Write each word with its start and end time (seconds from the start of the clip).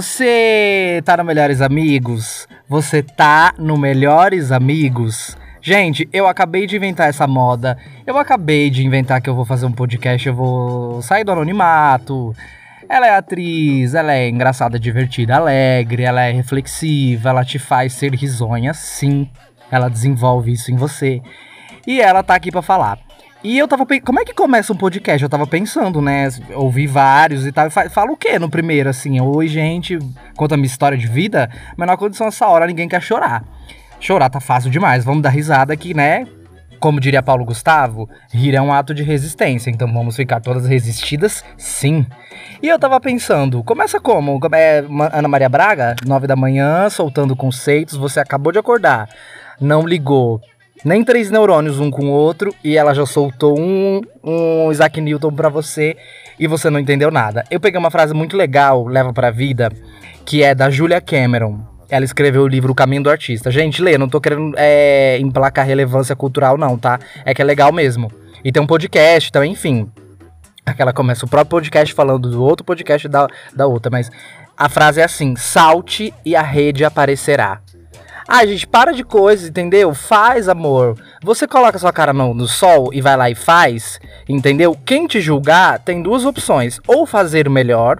Você 0.00 1.02
tá 1.04 1.14
no 1.18 1.24
Melhores 1.24 1.60
Amigos? 1.60 2.48
Você 2.66 3.02
tá 3.02 3.52
no 3.58 3.76
Melhores 3.76 4.50
Amigos? 4.50 5.36
Gente, 5.60 6.08
eu 6.10 6.26
acabei 6.26 6.66
de 6.66 6.74
inventar 6.74 7.10
essa 7.10 7.26
moda. 7.26 7.76
Eu 8.06 8.16
acabei 8.16 8.70
de 8.70 8.82
inventar 8.82 9.20
que 9.20 9.28
eu 9.28 9.34
vou 9.34 9.44
fazer 9.44 9.66
um 9.66 9.72
podcast, 9.72 10.26
eu 10.26 10.34
vou 10.34 11.02
sair 11.02 11.22
do 11.22 11.32
anonimato. 11.32 12.34
Ela 12.88 13.08
é 13.08 13.14
atriz, 13.14 13.92
ela 13.92 14.14
é 14.14 14.26
engraçada, 14.26 14.78
divertida, 14.78 15.36
alegre, 15.36 16.02
ela 16.02 16.22
é 16.22 16.32
reflexiva, 16.32 17.28
ela 17.28 17.44
te 17.44 17.58
faz 17.58 17.92
ser 17.92 18.14
risonha, 18.14 18.72
sim. 18.72 19.28
Ela 19.70 19.90
desenvolve 19.90 20.50
isso 20.50 20.72
em 20.72 20.76
você. 20.76 21.20
E 21.86 22.00
ela 22.00 22.22
tá 22.22 22.34
aqui 22.34 22.50
para 22.50 22.62
falar. 22.62 23.09
E 23.42 23.58
eu 23.58 23.66
tava 23.66 23.86
pensando, 23.86 24.04
como 24.04 24.20
é 24.20 24.24
que 24.24 24.34
começa 24.34 24.72
um 24.72 24.76
podcast? 24.76 25.22
Eu 25.22 25.28
tava 25.28 25.46
pensando, 25.46 26.02
né? 26.02 26.28
Ouvi 26.54 26.86
vários 26.86 27.46
e 27.46 27.52
tal. 27.52 27.70
Fala 27.70 28.12
o 28.12 28.16
quê 28.16 28.38
no 28.38 28.50
primeiro, 28.50 28.90
assim? 28.90 29.18
Oi, 29.18 29.48
gente, 29.48 29.98
conta 30.36 30.56
minha 30.56 30.66
história 30.66 30.96
de 30.96 31.06
vida. 31.06 31.50
Menor 31.78 31.96
condição 31.96 32.26
essa 32.26 32.46
hora, 32.46 32.66
ninguém 32.66 32.86
quer 32.86 33.00
chorar. 33.00 33.42
Chorar 33.98 34.28
tá 34.28 34.40
fácil 34.40 34.70
demais. 34.70 35.04
Vamos 35.04 35.22
dar 35.22 35.30
risada 35.30 35.72
aqui, 35.72 35.94
né? 35.94 36.26
Como 36.78 37.00
diria 37.00 37.22
Paulo 37.22 37.44
Gustavo, 37.44 38.08
rir 38.32 38.54
é 38.54 38.60
um 38.60 38.72
ato 38.72 38.94
de 38.94 39.02
resistência. 39.02 39.70
Então 39.70 39.90
vamos 39.90 40.16
ficar 40.16 40.40
todas 40.40 40.66
resistidas? 40.66 41.42
Sim. 41.56 42.06
E 42.62 42.68
eu 42.68 42.78
tava 42.78 43.00
pensando, 43.00 43.64
começa 43.64 43.98
como? 43.98 44.38
É 44.52 44.84
Ana 45.12 45.28
Maria 45.28 45.48
Braga, 45.48 45.96
nove 46.06 46.26
da 46.26 46.36
manhã, 46.36 46.90
soltando 46.90 47.34
conceitos. 47.34 47.96
Você 47.96 48.20
acabou 48.20 48.52
de 48.52 48.58
acordar, 48.58 49.08
não 49.58 49.86
ligou 49.86 50.42
nem 50.84 51.04
três 51.04 51.30
neurônios 51.30 51.78
um 51.78 51.90
com 51.90 52.06
o 52.06 52.12
outro 52.12 52.54
e 52.64 52.76
ela 52.76 52.94
já 52.94 53.04
soltou 53.04 53.58
um, 53.58 54.00
um 54.22 54.72
Isaac 54.72 55.00
Newton 55.00 55.32
para 55.32 55.48
você 55.48 55.96
e 56.38 56.46
você 56.46 56.70
não 56.70 56.80
entendeu 56.80 57.10
nada. 57.10 57.44
Eu 57.50 57.60
peguei 57.60 57.78
uma 57.78 57.90
frase 57.90 58.14
muito 58.14 58.36
legal, 58.36 58.86
leva 58.86 59.12
pra 59.12 59.30
vida, 59.30 59.70
que 60.24 60.42
é 60.42 60.54
da 60.54 60.70
Julia 60.70 61.00
Cameron. 61.00 61.60
Ela 61.88 62.04
escreveu 62.04 62.42
o 62.42 62.48
livro 62.48 62.72
O 62.72 62.74
Caminho 62.74 63.02
do 63.02 63.10
Artista. 63.10 63.50
Gente, 63.50 63.82
lê, 63.82 63.98
não 63.98 64.08
tô 64.08 64.20
querendo 64.20 64.54
é, 64.56 65.18
emplacar 65.18 65.66
relevância 65.66 66.14
cultural, 66.14 66.56
não, 66.56 66.78
tá? 66.78 66.98
É 67.24 67.34
que 67.34 67.42
é 67.42 67.44
legal 67.44 67.72
mesmo. 67.72 68.10
E 68.44 68.52
tem 68.52 68.62
um 68.62 68.66
podcast, 68.66 69.28
então, 69.28 69.44
enfim. 69.44 69.90
Aquela 70.64 70.92
começa 70.92 71.26
o 71.26 71.28
próprio 71.28 71.50
podcast 71.50 71.92
falando 71.92 72.30
do 72.30 72.42
outro 72.42 72.64
podcast 72.64 73.08
da, 73.08 73.26
da 73.54 73.66
outra, 73.66 73.90
mas 73.90 74.10
a 74.56 74.68
frase 74.68 75.00
é 75.00 75.04
assim: 75.04 75.34
salte 75.36 76.14
e 76.24 76.36
a 76.36 76.42
rede 76.42 76.84
aparecerá. 76.84 77.60
Ah, 78.26 78.44
gente, 78.46 78.66
para 78.66 78.92
de 78.92 79.04
coisa, 79.04 79.48
entendeu? 79.48 79.94
Faz, 79.94 80.48
amor. 80.48 80.96
Você 81.22 81.46
coloca 81.46 81.78
sua 81.78 81.92
cara 81.92 82.12
no, 82.12 82.34
no 82.34 82.46
sol 82.46 82.90
e 82.92 83.00
vai 83.00 83.16
lá 83.16 83.30
e 83.30 83.34
faz, 83.34 84.00
entendeu? 84.28 84.76
Quem 84.84 85.06
te 85.06 85.20
julgar 85.20 85.78
tem 85.78 86.02
duas 86.02 86.24
opções: 86.24 86.80
ou 86.86 87.06
fazer 87.06 87.48
o 87.48 87.50
melhor, 87.50 87.98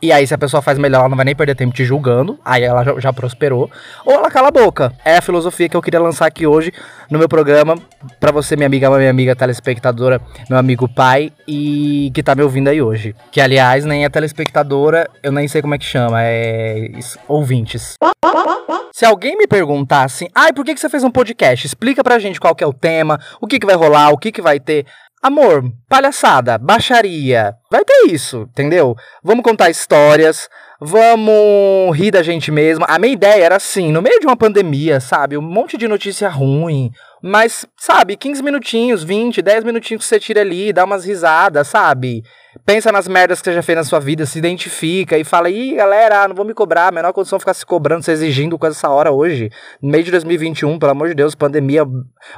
e 0.00 0.12
aí, 0.12 0.24
se 0.26 0.32
a 0.32 0.38
pessoa 0.38 0.62
faz 0.62 0.78
melhor, 0.78 1.00
ela 1.00 1.08
não 1.08 1.16
vai 1.16 1.24
nem 1.24 1.34
perder 1.34 1.56
tempo 1.56 1.74
te 1.74 1.84
julgando. 1.84 2.38
Aí 2.44 2.62
ela 2.62 2.84
já, 2.84 3.00
já, 3.00 3.12
prosperou. 3.12 3.68
Ou 4.04 4.14
ela 4.14 4.30
cala 4.30 4.48
a 4.48 4.50
boca. 4.50 4.92
É 5.04 5.16
a 5.16 5.22
filosofia 5.22 5.68
que 5.68 5.76
eu 5.76 5.82
queria 5.82 6.00
lançar 6.00 6.26
aqui 6.26 6.46
hoje 6.46 6.72
no 7.10 7.18
meu 7.18 7.28
programa. 7.28 7.76
para 8.20 8.30
você, 8.30 8.54
minha 8.54 8.66
amiga, 8.66 8.88
minha 8.96 9.10
amiga 9.10 9.34
telespectadora, 9.34 10.20
meu 10.48 10.58
amigo 10.58 10.88
pai 10.88 11.32
e 11.48 12.12
que 12.14 12.22
tá 12.22 12.34
me 12.34 12.42
ouvindo 12.42 12.68
aí 12.68 12.80
hoje. 12.80 13.14
Que, 13.32 13.40
aliás, 13.40 13.84
nem 13.84 14.04
é 14.04 14.08
telespectadora, 14.08 15.10
eu 15.20 15.32
nem 15.32 15.48
sei 15.48 15.60
como 15.60 15.74
é 15.74 15.78
que 15.78 15.84
chama. 15.84 16.22
É. 16.22 16.90
ouvintes. 17.26 17.94
Se 18.98 19.04
alguém 19.04 19.36
me 19.36 19.46
perguntar 19.46 20.02
assim, 20.02 20.26
ai, 20.34 20.52
por 20.52 20.64
que, 20.64 20.74
que 20.74 20.80
você 20.80 20.88
fez 20.88 21.04
um 21.04 21.10
podcast? 21.12 21.64
Explica 21.64 22.02
pra 22.02 22.18
gente 22.18 22.40
qual 22.40 22.52
que 22.52 22.64
é 22.64 22.66
o 22.66 22.72
tema, 22.72 23.16
o 23.40 23.46
que, 23.46 23.60
que 23.60 23.64
vai 23.64 23.76
rolar, 23.76 24.10
o 24.10 24.18
que, 24.18 24.32
que 24.32 24.42
vai 24.42 24.58
ter. 24.58 24.86
Amor, 25.22 25.62
palhaçada, 25.88 26.58
baixaria. 26.58 27.54
Vai 27.70 27.84
ter 27.84 28.08
isso, 28.08 28.48
entendeu? 28.50 28.96
Vamos 29.22 29.44
contar 29.44 29.70
histórias, 29.70 30.48
vamos 30.80 31.96
rir 31.96 32.10
da 32.10 32.24
gente 32.24 32.50
mesmo. 32.50 32.84
A 32.88 32.98
minha 32.98 33.12
ideia 33.12 33.44
era 33.44 33.54
assim, 33.54 33.92
no 33.92 34.02
meio 34.02 34.18
de 34.18 34.26
uma 34.26 34.36
pandemia, 34.36 34.98
sabe? 34.98 35.38
Um 35.38 35.42
monte 35.42 35.76
de 35.76 35.86
notícia 35.86 36.28
ruim. 36.28 36.90
Mas, 37.22 37.64
sabe, 37.76 38.16
15 38.16 38.42
minutinhos, 38.42 39.04
20, 39.04 39.40
10 39.40 39.62
minutinhos 39.62 40.02
que 40.02 40.08
você 40.08 40.18
tira 40.18 40.40
ali, 40.40 40.72
dá 40.72 40.84
umas 40.84 41.04
risadas, 41.04 41.68
sabe? 41.68 42.24
Pensa 42.64 42.92
nas 42.92 43.08
merdas 43.08 43.40
que 43.40 43.46
você 43.46 43.54
já 43.54 43.62
fez 43.62 43.76
na 43.76 43.84
sua 43.84 44.00
vida, 44.00 44.26
se 44.26 44.38
identifica 44.38 45.18
e 45.18 45.24
fala, 45.24 45.50
ih, 45.50 45.76
galera, 45.76 46.28
não 46.28 46.34
vou 46.34 46.44
me 46.44 46.54
cobrar, 46.54 46.88
a 46.88 46.92
menor 46.92 47.12
condição 47.12 47.38
ficar 47.38 47.54
se 47.54 47.64
cobrando, 47.64 48.02
se 48.02 48.12
exigindo 48.12 48.58
coisa 48.58 48.76
essa 48.76 48.88
hora 48.88 49.10
hoje, 49.12 49.50
no 49.82 49.90
meio 49.90 50.04
de 50.04 50.10
2021, 50.10 50.78
pelo 50.78 50.92
amor 50.92 51.08
de 51.08 51.14
Deus, 51.14 51.34
pandemia, 51.34 51.84
o, 51.84 51.88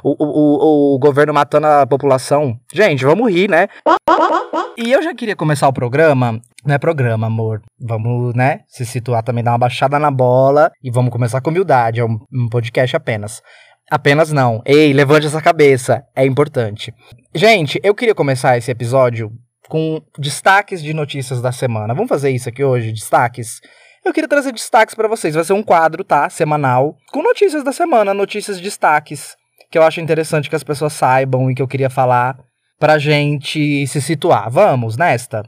o, 0.03 0.14
o, 0.19 0.94
o 0.94 0.98
governo 0.98 1.32
matando 1.32 1.66
a 1.66 1.86
população. 1.86 2.59
Gente, 2.72 3.04
vamos 3.04 3.30
rir, 3.30 3.48
né? 3.48 3.69
E 4.76 4.92
eu 4.92 5.03
já 5.03 5.14
queria 5.14 5.36
começar 5.36 5.69
o 5.69 5.72
programa 5.72 6.41
não 6.64 6.75
é 6.75 6.78
programa, 6.78 7.26
amor. 7.26 7.62
Vamos, 7.78 8.34
né, 8.34 8.60
se 8.69 8.84
situar 8.84 9.22
também, 9.22 9.42
dar 9.42 9.53
uma 9.53 9.59
baixada 9.59 9.98
na 9.98 10.10
bola 10.10 10.70
e 10.82 10.91
vamos 10.91 11.10
começar 11.10 11.41
com 11.41 11.50
humildade. 11.50 12.00
É 12.00 12.04
um, 12.04 12.19
um 12.32 12.48
podcast 12.48 12.94
apenas. 12.94 13.42
Apenas 13.91 14.30
não. 14.30 14.62
Ei, 14.64 14.92
levante 14.92 15.26
essa 15.26 15.42
cabeça. 15.42 16.04
É 16.14 16.25
importante. 16.25 16.94
Gente, 17.34 17.80
eu 17.82 17.94
queria 17.94 18.14
começar 18.14 18.56
esse 18.56 18.70
episódio 18.70 19.32
com 19.70 20.03
destaques 20.19 20.82
de 20.82 20.92
notícias 20.92 21.41
da 21.41 21.53
semana. 21.53 21.94
Vamos 21.94 22.08
fazer 22.08 22.31
isso 22.31 22.48
aqui 22.48 22.62
hoje, 22.62 22.91
destaques? 22.91 23.60
Eu 24.04 24.12
queria 24.12 24.28
trazer 24.28 24.53
destaques 24.53 24.97
para 24.97 25.06
vocês. 25.06 25.36
Vai 25.36 25.44
ser 25.44 25.53
um 25.53 25.62
quadro, 25.62 26.03
tá? 26.03 26.28
Semanal, 26.28 26.97
com 27.12 27.22
notícias 27.22 27.62
da 27.62 27.72
semana, 27.72 28.12
notícias 28.12 28.60
destaques, 28.60 29.36
que 29.70 29.78
eu 29.78 29.84
acho 29.84 30.00
interessante 30.00 30.50
que 30.50 30.56
as 30.56 30.64
pessoas 30.64 30.92
saibam 30.92 31.48
e 31.48 31.54
que 31.54 31.62
eu 31.62 31.69
queria 31.69 31.88
falar 31.88 32.36
pra 32.80 32.98
gente 32.98 33.86
se 33.86 34.03
situar. 34.03 34.50
Vamos 34.50 34.97
nesta? 34.97 35.44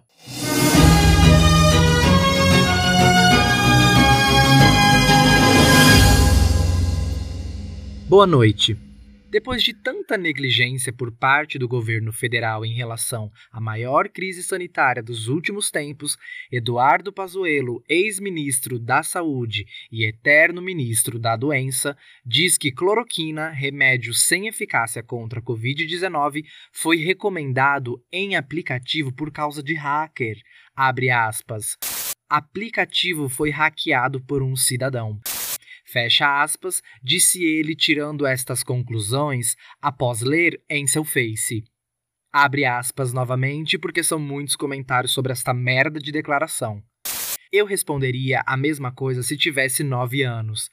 Boa 8.09 8.27
noite. 8.27 8.92
Depois 9.32 9.62
de 9.62 9.72
tanta 9.72 10.19
negligência 10.19 10.93
por 10.93 11.10
parte 11.10 11.59
do 11.59 11.66
governo 11.66 12.12
federal 12.12 12.66
em 12.66 12.75
relação 12.75 13.32
à 13.50 13.59
maior 13.59 14.10
crise 14.10 14.43
sanitária 14.43 15.03
dos 15.03 15.26
últimos 15.26 15.70
tempos, 15.70 16.19
Eduardo 16.50 17.10
Pazuello, 17.10 17.82
ex-ministro 17.88 18.78
da 18.78 19.03
Saúde 19.03 19.65
e 19.91 20.04
eterno 20.04 20.60
ministro 20.60 21.19
da 21.19 21.34
Doença, 21.34 21.97
diz 22.22 22.59
que 22.59 22.70
cloroquina, 22.70 23.48
remédio 23.48 24.12
sem 24.12 24.48
eficácia 24.48 25.03
contra 25.03 25.41
a 25.41 25.43
Covid-19, 25.43 26.44
foi 26.70 26.99
recomendado 26.99 28.04
em 28.12 28.37
aplicativo 28.37 29.10
por 29.14 29.32
causa 29.32 29.62
de 29.62 29.72
hacker. 29.72 30.37
Abre 30.76 31.09
aspas. 31.09 31.78
Aplicativo 32.28 33.31
foi 33.31 33.49
hackeado 33.49 34.20
por 34.20 34.43
um 34.43 34.54
cidadão. 34.54 35.19
Fecha 35.93 36.43
aspas, 36.43 36.83
disse 37.03 37.45
ele 37.45 37.77
tirando 37.77 38.25
estas 38.25 38.63
conclusões 38.63 39.57
após 39.79 40.23
ler 40.23 40.59
em 40.67 40.87
seu 40.87 41.05
Face. 41.05 41.65
Abre 42.33 42.65
aspas 42.65 43.13
novamente 43.13 43.77
porque 43.77 44.03
são 44.03 44.19
muitos 44.19 44.57
comentários 44.57 45.13
sobre 45.13 45.33
esta 45.33 45.53
merda 45.53 46.01
de 46.01 46.11
declaração. 46.11 46.83
Eu 47.53 47.67
responderia 47.67 48.43
a 48.47 48.57
mesma 48.57 48.91
coisa 48.91 49.23
se 49.23 49.37
tivesse 49.37 49.85
nove 49.85 50.23
anos. 50.23 50.71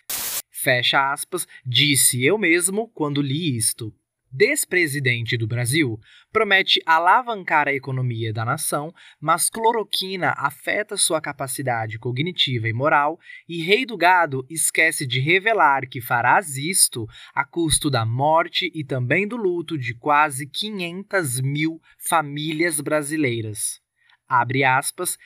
Fecha 0.50 1.12
aspas, 1.12 1.46
disse 1.66 2.24
eu 2.24 2.38
mesmo 2.38 2.88
quando 2.88 3.22
li 3.22 3.57
isto 3.57 3.94
despresidente 4.31 5.37
do 5.37 5.47
Brasil, 5.47 5.99
promete 6.31 6.81
alavancar 6.85 7.67
a 7.67 7.73
economia 7.73 8.31
da 8.31 8.45
nação, 8.45 8.93
mas 9.19 9.49
cloroquina 9.49 10.33
afeta 10.37 10.95
sua 10.97 11.19
capacidade 11.19 11.97
cognitiva 11.97 12.67
e 12.67 12.73
moral, 12.73 13.19
e 13.47 13.63
Rei 13.63 13.85
do 13.85 13.97
Gado 13.97 14.45
esquece 14.49 15.05
de 15.05 15.19
revelar 15.19 15.87
que 15.87 16.01
farás 16.01 16.57
isto 16.57 17.07
a 17.33 17.45
custo 17.45 17.89
da 17.89 18.05
morte 18.05 18.71
e 18.73 18.83
também 18.83 19.27
do 19.27 19.35
luto 19.35 19.77
de 19.77 19.93
quase 19.93 20.47
500 20.47 21.41
mil 21.41 21.81
famílias 21.97 22.79
brasileiras. 22.79 23.79
Abre 24.27 24.63
aspas, 24.63 25.17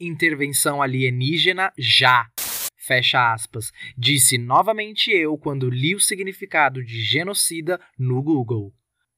intervenção 0.00 0.80
alienígena 0.80 1.72
já. 1.76 2.26
Fecha 2.86 3.32
aspas, 3.32 3.72
disse 3.98 4.38
novamente 4.38 5.10
eu 5.10 5.36
quando 5.36 5.68
li 5.68 5.96
o 5.96 5.98
significado 5.98 6.84
de 6.84 7.02
genocida 7.02 7.80
no 7.98 8.22
Google. 8.22 8.72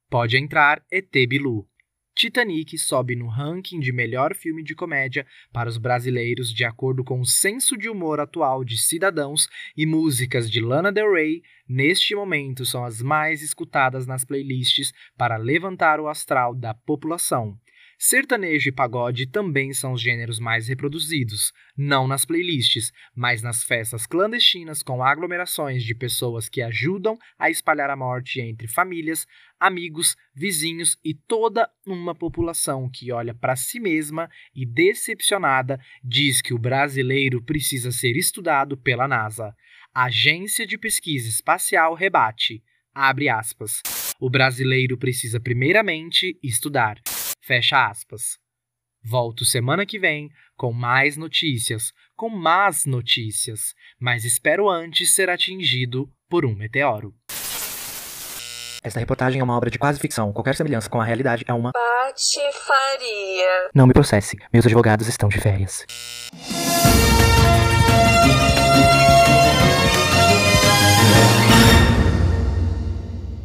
Pode 0.09 0.38
entrar, 0.38 0.82
ET 0.91 1.12
Bilu. 1.29 1.69
Titanic 2.15 2.79
sobe 2.79 3.15
no 3.15 3.29
ranking 3.29 3.79
de 3.79 3.93
melhor 3.93 4.35
filme 4.35 4.65
de 4.65 4.75
comédia 4.75 5.26
para 5.53 5.69
os 5.69 5.76
brasileiros 5.76 6.50
de 6.50 6.65
acordo 6.65 7.05
com 7.05 7.20
o 7.20 7.26
senso 7.26 7.76
de 7.76 7.91
humor 7.91 8.20
atual 8.20 8.65
de 8.65 8.79
cidadãos 8.79 9.47
e 9.76 9.85
músicas 9.85 10.50
de 10.50 10.62
Lana 10.62 10.91
Del 10.91 11.12
Rey, 11.12 11.43
neste 11.69 12.14
momento 12.14 12.64
são 12.64 12.87
as 12.87 13.03
mais 13.03 13.43
escutadas 13.43 14.06
nas 14.06 14.25
playlists 14.25 14.94
para 15.14 15.37
levantar 15.37 16.00
o 16.00 16.09
astral 16.09 16.55
da 16.55 16.73
população. 16.73 17.61
Sertanejo 18.00 18.69
e 18.69 18.73
pagode 18.73 19.27
também 19.27 19.73
são 19.73 19.93
os 19.93 20.00
gêneros 20.00 20.39
mais 20.39 20.69
reproduzidos, 20.69 21.53
não 21.77 22.06
nas 22.06 22.25
playlists, 22.25 22.93
mas 23.12 23.43
nas 23.43 23.65
festas 23.65 24.06
clandestinas 24.06 24.85
com 24.85 25.03
aglomerações 25.03 25.83
de 25.83 25.97
pessoas 25.97 26.49
que 26.49 26.62
ajudam 26.62 27.19
a 27.37 27.50
espalhar 27.50 27.91
a 27.91 27.97
morte 27.97 28.41
entre 28.41 28.69
famílias, 28.69 29.27
amigos, 29.59 30.17
vizinhos 30.33 30.97
e 31.05 31.12
toda 31.12 31.69
uma 31.85 32.15
população 32.15 32.89
que 32.89 33.11
olha 33.11 33.35
para 33.35 33.56
si 33.56 33.81
mesma 33.81 34.31
e 34.55 34.65
decepcionada 34.65 35.81
diz 36.00 36.41
que 36.41 36.55
o 36.55 36.59
brasileiro 36.59 37.43
precisa 37.43 37.91
ser 37.91 38.17
estudado 38.17 38.77
pela 38.77 39.09
NASA. 39.09 39.53
A 39.93 40.05
Agência 40.05 40.65
de 40.65 40.79
Pesquisa 40.79 41.29
Espacial 41.29 41.95
rebate. 41.95 42.62
Abre 42.95 43.29
aspas. 43.29 43.83
O 44.21 44.31
brasileiro 44.31 44.97
precisa 44.97 45.41
primeiramente 45.41 46.39
estudar. 46.41 47.00
Fecha 47.49 47.89
aspas. 47.89 48.39
Volto 49.03 49.43
semana 49.43 49.87
que 49.87 49.99
vem 49.99 50.29
com 50.55 50.71
mais 50.71 51.17
notícias, 51.17 51.95
com 52.15 52.29
más 52.29 52.85
notícias, 52.85 53.75
mas 53.99 54.27
espero 54.27 54.69
antes 54.69 55.15
ser 55.15 55.31
atingido 55.31 56.12
por 56.29 56.45
um 56.45 56.55
meteoro. 56.55 57.15
Esta 58.85 59.00
reportagem 59.00 59.41
é 59.41 59.45
uma 59.45 59.56
obra 59.56 59.71
de 59.71 59.79
quase 59.79 59.99
ficção. 59.99 60.31
Qualquer 60.31 60.56
semelhança 60.56 60.91
com 60.91 61.00
a 61.00 61.05
realidade 61.06 61.43
é 61.49 61.55
uma 61.55 61.73
patifaria. 61.73 63.71
Não 63.75 63.87
me 63.87 63.95
processe. 63.95 64.37
Meus 64.53 64.67
advogados 64.67 65.09
estão 65.09 65.31
de 65.31 65.41
férias. 65.41 65.87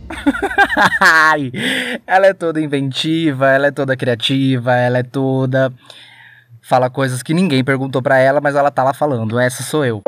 ela 2.08 2.28
é 2.28 2.34
toda 2.34 2.62
inventiva, 2.62 3.50
ela 3.50 3.68
é 3.68 3.72
toda 3.72 3.98
criativa, 3.98 4.74
ela 4.74 5.00
é 5.00 5.04
toda. 5.04 5.74
Fala 6.62 6.90
coisas 6.90 7.22
que 7.22 7.34
ninguém 7.34 7.64
perguntou 7.64 8.02
para 8.02 8.18
ela, 8.18 8.40
mas 8.40 8.56
ela 8.56 8.72
tá 8.72 8.84
lá 8.84 8.94
falando. 8.94 9.38
Essa 9.38 9.64
sou 9.64 9.84
eu. 9.84 10.02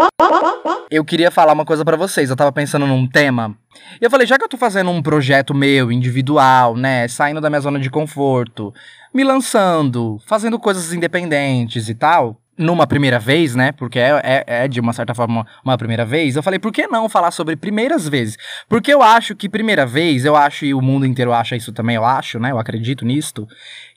Eu 0.89 1.03
queria 1.03 1.29
falar 1.29 1.53
uma 1.53 1.65
coisa 1.65 1.83
para 1.83 1.97
vocês. 1.97 2.29
Eu 2.29 2.35
tava 2.35 2.51
pensando 2.51 2.85
num 2.85 3.07
tema. 3.07 3.55
E 3.99 4.05
eu 4.05 4.09
falei, 4.09 4.25
já 4.25 4.37
que 4.37 4.43
eu 4.43 4.49
tô 4.49 4.57
fazendo 4.57 4.89
um 4.89 5.01
projeto 5.01 5.53
meu, 5.53 5.91
individual, 5.91 6.75
né? 6.75 7.07
Saindo 7.07 7.41
da 7.41 7.49
minha 7.49 7.59
zona 7.59 7.79
de 7.79 7.89
conforto, 7.89 8.73
me 9.13 9.23
lançando, 9.23 10.19
fazendo 10.25 10.57
coisas 10.57 10.93
independentes 10.93 11.89
e 11.89 11.95
tal 11.95 12.39
numa 12.57 12.87
primeira 12.87 13.19
vez, 13.19 13.55
né? 13.55 13.71
Porque 13.71 13.99
é, 13.99 14.21
é, 14.23 14.43
é, 14.47 14.67
de 14.67 14.79
uma 14.79 14.93
certa 14.93 15.13
forma 15.13 15.45
uma 15.63 15.77
primeira 15.77 16.05
vez. 16.05 16.35
Eu 16.35 16.43
falei, 16.43 16.59
por 16.59 16.71
que 16.71 16.87
não 16.87 17.09
falar 17.09 17.31
sobre 17.31 17.55
primeiras 17.55 18.07
vezes? 18.07 18.37
Porque 18.69 18.93
eu 18.93 19.01
acho 19.01 19.35
que 19.35 19.49
primeira 19.49 19.85
vez, 19.85 20.25
eu 20.25 20.35
acho, 20.35 20.65
e 20.65 20.73
o 20.73 20.81
mundo 20.81 21.05
inteiro 21.05 21.33
acha 21.33 21.55
isso 21.55 21.73
também, 21.73 21.95
eu 21.95 22.05
acho, 22.05 22.39
né? 22.39 22.51
Eu 22.51 22.59
acredito 22.59 23.05
nisto, 23.05 23.47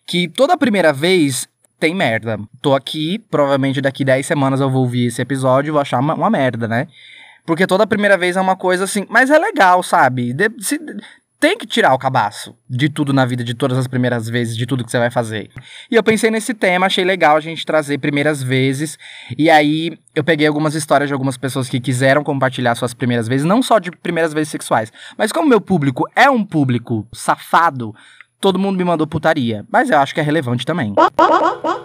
que 0.06 0.28
toda 0.28 0.56
primeira 0.56 0.92
vez 0.92 1.48
tem 1.78 1.94
merda. 1.94 2.38
Tô 2.60 2.74
aqui, 2.74 3.18
provavelmente 3.30 3.80
daqui 3.80 4.04
10 4.04 4.26
semanas 4.26 4.60
eu 4.60 4.70
vou 4.70 4.82
ouvir 4.82 5.06
esse 5.06 5.22
episódio 5.22 5.70
e 5.70 5.72
vou 5.72 5.80
achar 5.80 6.00
uma, 6.00 6.14
uma 6.14 6.30
merda, 6.30 6.66
né? 6.66 6.88
Porque 7.46 7.66
toda 7.66 7.86
primeira 7.86 8.18
vez 8.18 8.36
é 8.36 8.40
uma 8.40 8.56
coisa 8.56 8.84
assim, 8.84 9.06
mas 9.08 9.30
é 9.30 9.38
legal, 9.38 9.82
sabe? 9.82 10.32
De, 10.32 10.50
se, 10.58 10.78
tem 11.40 11.56
que 11.56 11.66
tirar 11.66 11.94
o 11.94 11.98
cabaço 11.98 12.56
de 12.68 12.88
tudo 12.88 13.12
na 13.12 13.24
vida, 13.24 13.44
de 13.44 13.54
todas 13.54 13.78
as 13.78 13.86
primeiras 13.86 14.28
vezes, 14.28 14.56
de 14.56 14.66
tudo 14.66 14.84
que 14.84 14.90
você 14.90 14.98
vai 14.98 15.10
fazer. 15.10 15.50
E 15.90 15.94
eu 15.94 16.02
pensei 16.02 16.30
nesse 16.30 16.52
tema, 16.52 16.86
achei 16.86 17.04
legal 17.04 17.36
a 17.36 17.40
gente 17.40 17.64
trazer 17.64 17.98
primeiras 17.98 18.42
vezes. 18.42 18.98
E 19.36 19.48
aí 19.48 19.96
eu 20.14 20.24
peguei 20.24 20.46
algumas 20.46 20.74
histórias 20.74 21.08
de 21.08 21.12
algumas 21.12 21.36
pessoas 21.36 21.68
que 21.68 21.78
quiseram 21.78 22.24
compartilhar 22.24 22.74
suas 22.74 22.92
primeiras 22.92 23.28
vezes, 23.28 23.46
não 23.46 23.62
só 23.62 23.78
de 23.78 23.90
primeiras 23.92 24.32
vezes 24.32 24.48
sexuais, 24.48 24.92
mas 25.16 25.30
como 25.30 25.48
meu 25.48 25.60
público 25.60 26.04
é 26.16 26.28
um 26.28 26.44
público 26.44 27.06
safado, 27.12 27.94
todo 28.40 28.58
mundo 28.58 28.76
me 28.76 28.84
mandou 28.84 29.06
putaria. 29.06 29.64
Mas 29.70 29.90
eu 29.90 29.98
acho 29.98 30.14
que 30.14 30.20
é 30.20 30.22
relevante 30.22 30.64
também. 30.64 30.94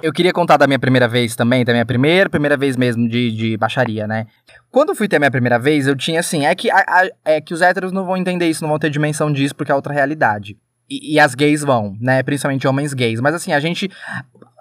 Eu 0.01 0.11
queria 0.11 0.33
contar 0.33 0.57
da 0.57 0.67
minha 0.67 0.79
primeira 0.79 1.07
vez 1.07 1.35
também, 1.35 1.63
da 1.63 1.71
minha 1.71 1.85
primeira, 1.85 2.29
primeira 2.29 2.57
vez 2.57 2.75
mesmo 2.75 3.07
de, 3.07 3.31
de 3.31 3.57
baixaria, 3.57 4.05
né? 4.07 4.27
Quando 4.71 4.89
eu 4.89 4.95
fui 4.95 5.07
ter 5.07 5.17
a 5.17 5.19
minha 5.19 5.31
primeira 5.31 5.57
vez, 5.57 5.87
eu 5.87 5.95
tinha 5.95 6.19
assim, 6.19 6.45
é 6.45 6.53
que, 6.55 6.69
a, 6.69 6.77
a, 6.77 7.09
é 7.25 7.41
que 7.41 7.53
os 7.53 7.61
héteros 7.61 7.91
não 7.91 8.05
vão 8.05 8.17
entender 8.17 8.49
isso, 8.49 8.63
não 8.63 8.69
vão 8.69 8.79
ter 8.79 8.89
dimensão 8.89 9.31
disso, 9.31 9.55
porque 9.55 9.71
é 9.71 9.75
outra 9.75 9.93
realidade. 9.93 10.57
E, 10.89 11.15
e, 11.15 11.19
as 11.19 11.33
gays 11.33 11.61
vão, 11.61 11.95
né? 11.99 12.21
Principalmente 12.21 12.67
homens 12.67 12.93
gays. 12.93 13.19
Mas 13.21 13.33
assim, 13.33 13.53
a 13.53 13.59
gente. 13.59 13.89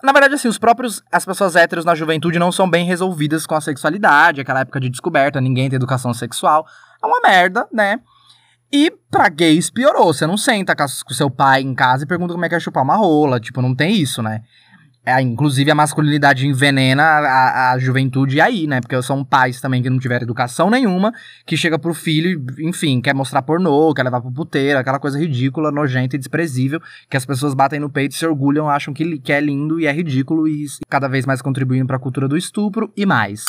Na 0.02 0.12
verdade, 0.12 0.34
assim, 0.34 0.48
os 0.48 0.58
próprios. 0.58 1.02
As 1.10 1.24
pessoas 1.24 1.56
héteros 1.56 1.84
na 1.84 1.94
juventude 1.94 2.38
não 2.38 2.52
são 2.52 2.70
bem 2.70 2.86
resolvidas 2.86 3.46
com 3.46 3.54
a 3.54 3.60
sexualidade, 3.60 4.40
aquela 4.40 4.60
época 4.60 4.80
de 4.80 4.88
descoberta, 4.88 5.40
ninguém 5.40 5.68
tem 5.68 5.76
educação 5.76 6.14
sexual. 6.14 6.66
É 7.02 7.06
uma 7.06 7.20
merda, 7.20 7.66
né? 7.72 7.98
E 8.72 8.90
pra 9.10 9.28
gays 9.28 9.68
piorou. 9.68 10.12
Você 10.12 10.26
não 10.26 10.36
senta 10.36 10.74
com 10.74 11.14
seu 11.14 11.30
pai 11.30 11.60
em 11.60 11.74
casa 11.74 12.04
e 12.04 12.06
pergunta 12.06 12.32
como 12.32 12.44
é 12.44 12.48
que 12.48 12.54
é 12.54 12.60
chupar 12.60 12.82
uma 12.82 12.96
rola. 12.96 13.38
Tipo, 13.38 13.60
não 13.60 13.74
tem 13.74 13.94
isso, 13.94 14.22
né? 14.22 14.42
É, 15.04 15.20
inclusive 15.20 15.68
a 15.68 15.74
masculinidade 15.74 16.46
envenena 16.46 17.02
a, 17.02 17.72
a, 17.72 17.78
juventude 17.78 18.40
aí, 18.40 18.68
né? 18.68 18.80
Porque 18.80 19.00
são 19.02 19.24
pais 19.24 19.60
também 19.60 19.82
que 19.82 19.90
não 19.90 19.98
tiveram 19.98 20.22
educação 20.22 20.70
nenhuma, 20.70 21.12
que 21.44 21.56
chega 21.56 21.76
pro 21.76 21.92
filho, 21.92 22.40
enfim, 22.60 23.00
quer 23.00 23.12
mostrar 23.12 23.42
pornô, 23.42 23.92
quer 23.92 24.04
levar 24.04 24.20
pro 24.20 24.30
puteiro, 24.30 24.78
aquela 24.78 25.00
coisa 25.00 25.18
ridícula, 25.18 25.72
nojenta 25.72 26.14
e 26.14 26.18
desprezível, 26.20 26.80
que 27.10 27.16
as 27.16 27.26
pessoas 27.26 27.52
batem 27.52 27.80
no 27.80 27.90
peito, 27.90 28.14
se 28.14 28.24
orgulham, 28.24 28.70
acham 28.70 28.94
que, 28.94 29.18
que 29.18 29.32
é 29.32 29.40
lindo 29.40 29.80
e 29.80 29.86
é 29.86 29.92
ridículo 29.92 30.46
e 30.46 30.66
cada 30.88 31.08
vez 31.08 31.26
mais 31.26 31.42
contribuindo 31.42 31.88
para 31.88 31.96
a 31.96 32.00
cultura 32.00 32.28
do 32.28 32.36
estupro 32.36 32.92
e 32.96 33.04
mais. 33.04 33.44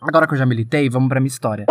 Agora 0.00 0.24
que 0.24 0.34
eu 0.34 0.38
já 0.38 0.46
militei, 0.46 0.88
vamos 0.88 1.08
pra 1.08 1.18
minha 1.18 1.28
história. 1.28 1.66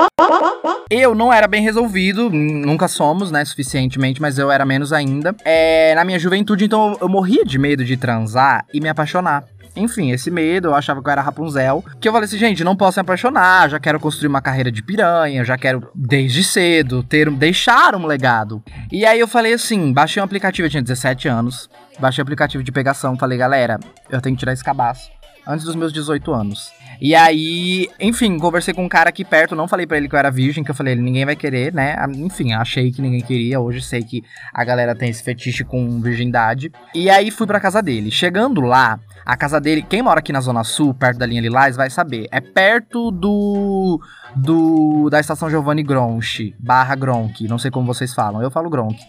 Eu 0.93 1.15
não 1.15 1.31
era 1.31 1.47
bem 1.47 1.63
resolvido, 1.63 2.29
nunca 2.29 2.85
somos, 2.85 3.31
né, 3.31 3.45
suficientemente, 3.45 4.21
mas 4.21 4.37
eu 4.37 4.51
era 4.51 4.65
menos 4.65 4.91
ainda. 4.91 5.33
É, 5.45 5.95
na 5.95 6.03
minha 6.03 6.19
juventude, 6.19 6.65
então, 6.65 6.97
eu 6.99 7.07
morria 7.07 7.45
de 7.45 7.57
medo 7.57 7.85
de 7.85 7.95
transar 7.95 8.65
e 8.73 8.81
me 8.81 8.89
apaixonar. 8.89 9.45
Enfim, 9.73 10.11
esse 10.11 10.29
medo, 10.29 10.67
eu 10.67 10.75
achava 10.75 11.01
que 11.01 11.07
eu 11.07 11.11
era 11.13 11.21
Rapunzel. 11.21 11.81
Que 12.01 12.09
eu 12.09 12.11
falei 12.11 12.25
assim, 12.25 12.37
gente, 12.37 12.61
não 12.61 12.75
posso 12.75 12.99
me 12.99 13.03
apaixonar, 13.03 13.69
já 13.69 13.79
quero 13.79 14.01
construir 14.01 14.27
uma 14.27 14.41
carreira 14.41 14.69
de 14.69 14.83
piranha, 14.83 15.45
já 15.45 15.57
quero, 15.57 15.89
desde 15.95 16.43
cedo, 16.43 17.01
ter, 17.03 17.31
deixar 17.31 17.95
um 17.95 18.05
legado. 18.05 18.61
E 18.91 19.05
aí 19.05 19.21
eu 19.21 19.29
falei 19.29 19.53
assim, 19.53 19.93
baixei 19.93 20.21
um 20.21 20.25
aplicativo, 20.25 20.65
eu 20.65 20.69
tinha 20.69 20.83
17 20.83 21.25
anos, 21.29 21.69
baixei 21.99 22.21
um 22.21 22.25
aplicativo 22.25 22.65
de 22.65 22.71
pegação, 22.73 23.17
falei, 23.17 23.37
galera, 23.37 23.79
eu 24.09 24.19
tenho 24.19 24.35
que 24.35 24.41
tirar 24.41 24.51
esse 24.51 24.63
cabaço 24.63 25.09
antes 25.47 25.65
dos 25.65 25.75
meus 25.75 25.93
18 25.93 26.33
anos. 26.33 26.69
E 27.01 27.15
aí, 27.15 27.89
enfim, 27.99 28.37
conversei 28.37 28.75
com 28.75 28.85
um 28.85 28.87
cara 28.87 29.09
aqui 29.09 29.25
perto, 29.25 29.55
não 29.55 29.67
falei 29.67 29.87
para 29.87 29.97
ele 29.97 30.07
que 30.07 30.13
eu 30.13 30.19
era 30.19 30.29
virgem, 30.29 30.63
que 30.63 30.69
eu 30.69 30.75
falei, 30.75 30.93
ninguém 30.95 31.25
vai 31.25 31.35
querer, 31.35 31.73
né? 31.73 31.95
Enfim, 32.15 32.53
achei 32.53 32.91
que 32.91 33.01
ninguém 33.01 33.21
queria, 33.21 33.59
hoje 33.59 33.81
sei 33.81 34.03
que 34.03 34.23
a 34.53 34.63
galera 34.63 34.93
tem 34.93 35.09
esse 35.09 35.23
fetiche 35.23 35.63
com 35.63 35.99
virgindade. 35.99 36.71
E 36.93 37.09
aí 37.09 37.31
fui 37.31 37.47
pra 37.47 37.59
casa 37.59 37.81
dele. 37.81 38.11
Chegando 38.11 38.61
lá, 38.61 38.99
a 39.25 39.35
casa 39.35 39.59
dele, 39.59 39.81
quem 39.81 40.03
mora 40.03 40.19
aqui 40.19 40.31
na 40.31 40.41
Zona 40.41 40.63
Sul, 40.63 40.93
perto 40.93 41.17
da 41.17 41.25
linha 41.25 41.41
Lilás, 41.41 41.75
vai 41.75 41.89
saber. 41.89 42.27
É 42.31 42.39
perto 42.39 43.09
do 43.09 43.99
do 44.35 45.09
da 45.09 45.19
estação 45.19 45.49
Giovanni 45.49 45.81
Gronchi, 45.81 46.55
barra 46.59 46.93
Gronk, 46.93 47.47
não 47.47 47.57
sei 47.57 47.71
como 47.71 47.91
vocês 47.91 48.13
falam, 48.13 48.43
eu 48.43 48.51
falo 48.51 48.69
Gronk. 48.69 48.99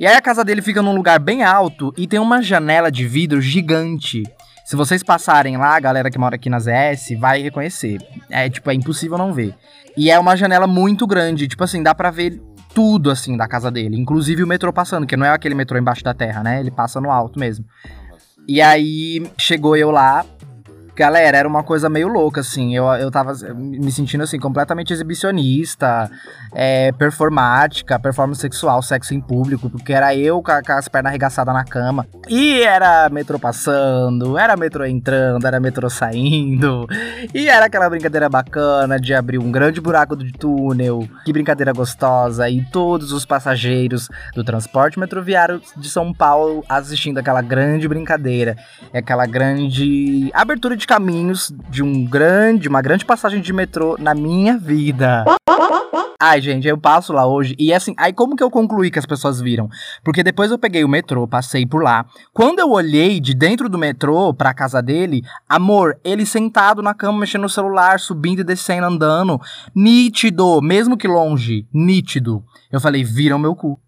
E 0.00 0.06
aí 0.06 0.16
a 0.16 0.22
casa 0.22 0.42
dele 0.44 0.62
fica 0.62 0.80
num 0.80 0.96
lugar 0.96 1.20
bem 1.20 1.42
alto 1.44 1.92
e 1.96 2.06
tem 2.06 2.18
uma 2.18 2.40
janela 2.40 2.90
de 2.90 3.06
vidro 3.06 3.40
gigante. 3.42 4.22
Se 4.64 4.76
vocês 4.76 5.02
passarem 5.02 5.58
lá, 5.58 5.76
a 5.76 5.80
galera 5.80 6.10
que 6.10 6.18
mora 6.18 6.36
aqui 6.36 6.48
na 6.48 6.58
ZS 6.58 7.18
vai 7.18 7.42
reconhecer. 7.42 7.98
É, 8.30 8.48
tipo, 8.48 8.70
é 8.70 8.74
impossível 8.74 9.18
não 9.18 9.30
ver. 9.30 9.54
E 9.94 10.10
é 10.10 10.18
uma 10.18 10.34
janela 10.36 10.66
muito 10.66 11.06
grande, 11.06 11.46
tipo 11.46 11.62
assim, 11.62 11.82
dá 11.82 11.94
pra 11.94 12.10
ver 12.10 12.40
tudo, 12.74 13.10
assim, 13.10 13.36
da 13.36 13.46
casa 13.46 13.70
dele. 13.70 14.00
Inclusive 14.00 14.42
o 14.42 14.46
metrô 14.46 14.72
passando, 14.72 15.06
que 15.06 15.18
não 15.18 15.26
é 15.26 15.30
aquele 15.30 15.54
metrô 15.54 15.78
embaixo 15.78 16.02
da 16.02 16.14
terra, 16.14 16.42
né? 16.42 16.60
Ele 16.60 16.70
passa 16.70 16.98
no 16.98 17.10
alto 17.10 17.38
mesmo. 17.38 17.66
E 18.48 18.62
aí, 18.62 19.30
chegou 19.38 19.76
eu 19.76 19.90
lá, 19.90 20.24
Galera, 20.96 21.36
era 21.36 21.48
uma 21.48 21.64
coisa 21.64 21.88
meio 21.88 22.06
louca, 22.06 22.40
assim. 22.40 22.74
Eu, 22.76 22.84
eu 22.94 23.10
tava 23.10 23.32
me 23.54 23.90
sentindo, 23.90 24.22
assim, 24.22 24.38
completamente 24.38 24.92
exibicionista, 24.92 26.10
é, 26.52 26.92
performática, 26.92 27.98
performance 27.98 28.40
sexual, 28.40 28.80
sexo 28.80 29.12
em 29.12 29.20
público, 29.20 29.68
porque 29.68 29.92
era 29.92 30.14
eu 30.14 30.40
com, 30.40 30.52
com 30.64 30.72
as 30.72 30.86
pernas 30.88 31.10
arregaçadas 31.10 31.52
na 31.52 31.64
cama. 31.64 32.06
E 32.28 32.62
era 32.62 33.08
metrô 33.08 33.38
passando, 33.38 34.38
era 34.38 34.56
metrô 34.56 34.84
entrando, 34.84 35.44
era 35.46 35.58
metrô 35.58 35.90
saindo. 35.90 36.86
E 37.34 37.48
era 37.48 37.66
aquela 37.66 37.90
brincadeira 37.90 38.28
bacana 38.28 38.98
de 38.98 39.12
abrir 39.14 39.38
um 39.38 39.50
grande 39.50 39.80
buraco 39.80 40.16
de 40.16 40.32
túnel. 40.32 41.08
Que 41.24 41.32
brincadeira 41.32 41.72
gostosa. 41.72 42.48
E 42.48 42.64
todos 42.66 43.12
os 43.12 43.24
passageiros 43.24 44.08
do 44.34 44.44
transporte 44.44 44.98
metroviário 44.98 45.60
de 45.76 45.88
São 45.88 46.12
Paulo 46.12 46.64
assistindo 46.68 47.18
aquela 47.18 47.42
grande 47.42 47.88
brincadeira. 47.88 48.56
Aquela 48.92 49.26
grande 49.26 50.30
abertura 50.32 50.76
de 50.76 50.83
de 50.84 50.86
caminhos 50.86 51.50
de 51.70 51.82
um 51.82 52.04
grande, 52.04 52.68
uma 52.68 52.82
grande 52.82 53.06
passagem 53.06 53.40
de 53.40 53.52
metrô 53.54 53.96
na 53.98 54.14
minha 54.14 54.58
vida. 54.58 55.24
Ai, 56.20 56.40
gente, 56.42 56.68
eu 56.68 56.76
passo 56.76 57.12
lá 57.12 57.26
hoje 57.26 57.56
e 57.58 57.72
assim, 57.72 57.94
aí 57.96 58.12
como 58.12 58.36
que 58.36 58.42
eu 58.42 58.50
concluí 58.50 58.90
que 58.90 58.98
as 58.98 59.06
pessoas 59.06 59.40
viram? 59.40 59.68
Porque 60.04 60.22
depois 60.22 60.50
eu 60.50 60.58
peguei 60.58 60.84
o 60.84 60.88
metrô, 60.88 61.26
passei 61.26 61.64
por 61.66 61.82
lá. 61.82 62.04
Quando 62.34 62.58
eu 62.58 62.70
olhei 62.70 63.18
de 63.18 63.34
dentro 63.34 63.68
do 63.68 63.78
metrô 63.78 64.34
pra 64.34 64.52
casa 64.52 64.82
dele, 64.82 65.22
amor, 65.48 65.98
ele 66.04 66.26
sentado 66.26 66.82
na 66.82 66.92
cama 66.92 67.20
mexendo 67.20 67.42
no 67.42 67.48
celular, 67.48 67.98
subindo 67.98 68.40
e 68.40 68.44
descendo, 68.44 68.86
andando, 68.86 69.40
nítido, 69.74 70.60
mesmo 70.60 70.98
que 70.98 71.08
longe, 71.08 71.66
nítido. 71.72 72.44
Eu 72.70 72.80
falei, 72.80 73.02
viram 73.02 73.38
meu 73.38 73.56
cu 73.56 73.80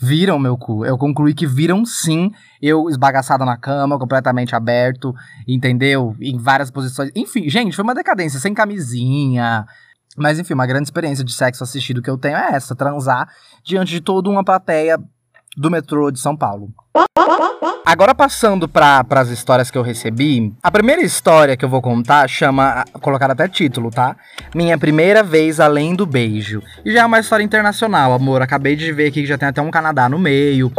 Viram 0.00 0.38
meu 0.38 0.56
cu. 0.56 0.84
Eu 0.84 0.96
concluí 0.96 1.34
que 1.34 1.46
viram 1.46 1.84
sim 1.84 2.30
eu 2.60 2.88
esbagaçada 2.88 3.44
na 3.44 3.56
cama, 3.56 3.98
completamente 3.98 4.54
aberto, 4.56 5.14
entendeu? 5.46 6.16
Em 6.20 6.38
várias 6.38 6.70
posições. 6.70 7.10
Enfim, 7.14 7.48
gente, 7.50 7.76
foi 7.76 7.82
uma 7.82 7.94
decadência, 7.94 8.40
sem 8.40 8.54
camisinha. 8.54 9.66
Mas 10.16 10.38
enfim, 10.38 10.54
uma 10.54 10.66
grande 10.66 10.84
experiência 10.84 11.24
de 11.24 11.32
sexo 11.32 11.62
assistido 11.62 12.02
que 12.02 12.10
eu 12.10 12.16
tenho 12.16 12.36
é 12.36 12.52
essa: 12.52 12.74
transar 12.74 13.28
diante 13.62 13.92
de 13.92 14.00
toda 14.00 14.30
uma 14.30 14.44
plateia 14.44 14.98
do 15.56 15.70
metrô 15.70 16.10
de 16.10 16.18
São 16.18 16.36
Paulo. 16.36 16.72
Agora 17.84 18.14
passando 18.14 18.68
para 18.68 19.04
as 19.10 19.28
histórias 19.30 19.70
que 19.70 19.76
eu 19.76 19.82
recebi, 19.82 20.52
a 20.62 20.70
primeira 20.70 21.02
história 21.02 21.56
que 21.56 21.64
eu 21.64 21.68
vou 21.68 21.82
contar 21.82 22.28
chama, 22.28 22.84
colocar 23.00 23.30
até 23.30 23.48
título, 23.48 23.90
tá? 23.90 24.16
Minha 24.54 24.78
primeira 24.78 25.22
vez 25.22 25.58
além 25.58 25.94
do 25.94 26.06
beijo. 26.06 26.62
E 26.84 26.92
já 26.92 27.00
é 27.00 27.06
uma 27.06 27.18
história 27.18 27.42
internacional, 27.42 28.12
amor. 28.12 28.42
Acabei 28.42 28.76
de 28.76 28.92
ver 28.92 29.08
aqui 29.08 29.22
que 29.22 29.26
já 29.26 29.38
tem 29.38 29.48
até 29.48 29.60
um 29.60 29.70
Canadá 29.70 30.08
no 30.08 30.18
meio. 30.18 30.70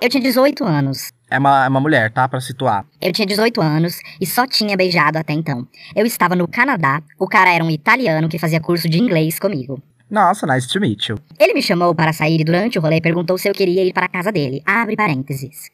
Eu 0.00 0.08
tinha 0.08 0.22
18 0.22 0.64
anos. 0.64 1.12
É 1.30 1.38
uma, 1.38 1.64
é 1.64 1.68
uma 1.68 1.80
mulher, 1.80 2.10
tá? 2.12 2.28
Pra 2.28 2.40
situar. 2.40 2.84
Eu 3.00 3.12
tinha 3.12 3.26
18 3.26 3.60
anos 3.60 3.98
e 4.20 4.26
só 4.26 4.46
tinha 4.46 4.76
beijado 4.76 5.18
até 5.18 5.32
então. 5.32 5.66
Eu 5.96 6.06
estava 6.06 6.36
no 6.36 6.46
Canadá, 6.46 7.02
o 7.18 7.26
cara 7.26 7.52
era 7.52 7.64
um 7.64 7.70
italiano 7.70 8.28
que 8.28 8.38
fazia 8.38 8.60
curso 8.60 8.88
de 8.88 9.00
inglês 9.00 9.38
comigo. 9.38 9.82
Nossa, 10.10 10.46
nice 10.46 10.68
to 10.68 10.78
meet 10.78 11.08
you. 11.08 11.18
Ele 11.40 11.54
me 11.54 11.62
chamou 11.62 11.94
para 11.94 12.12
sair 12.12 12.40
e 12.40 12.44
durante 12.44 12.78
o 12.78 12.82
rolê 12.82 13.00
perguntou 13.00 13.36
se 13.36 13.48
eu 13.48 13.54
queria 13.54 13.82
ir 13.82 13.92
para 13.92 14.06
a 14.06 14.08
casa 14.08 14.30
dele. 14.30 14.62
Abre 14.64 14.94
parênteses. 14.94 15.70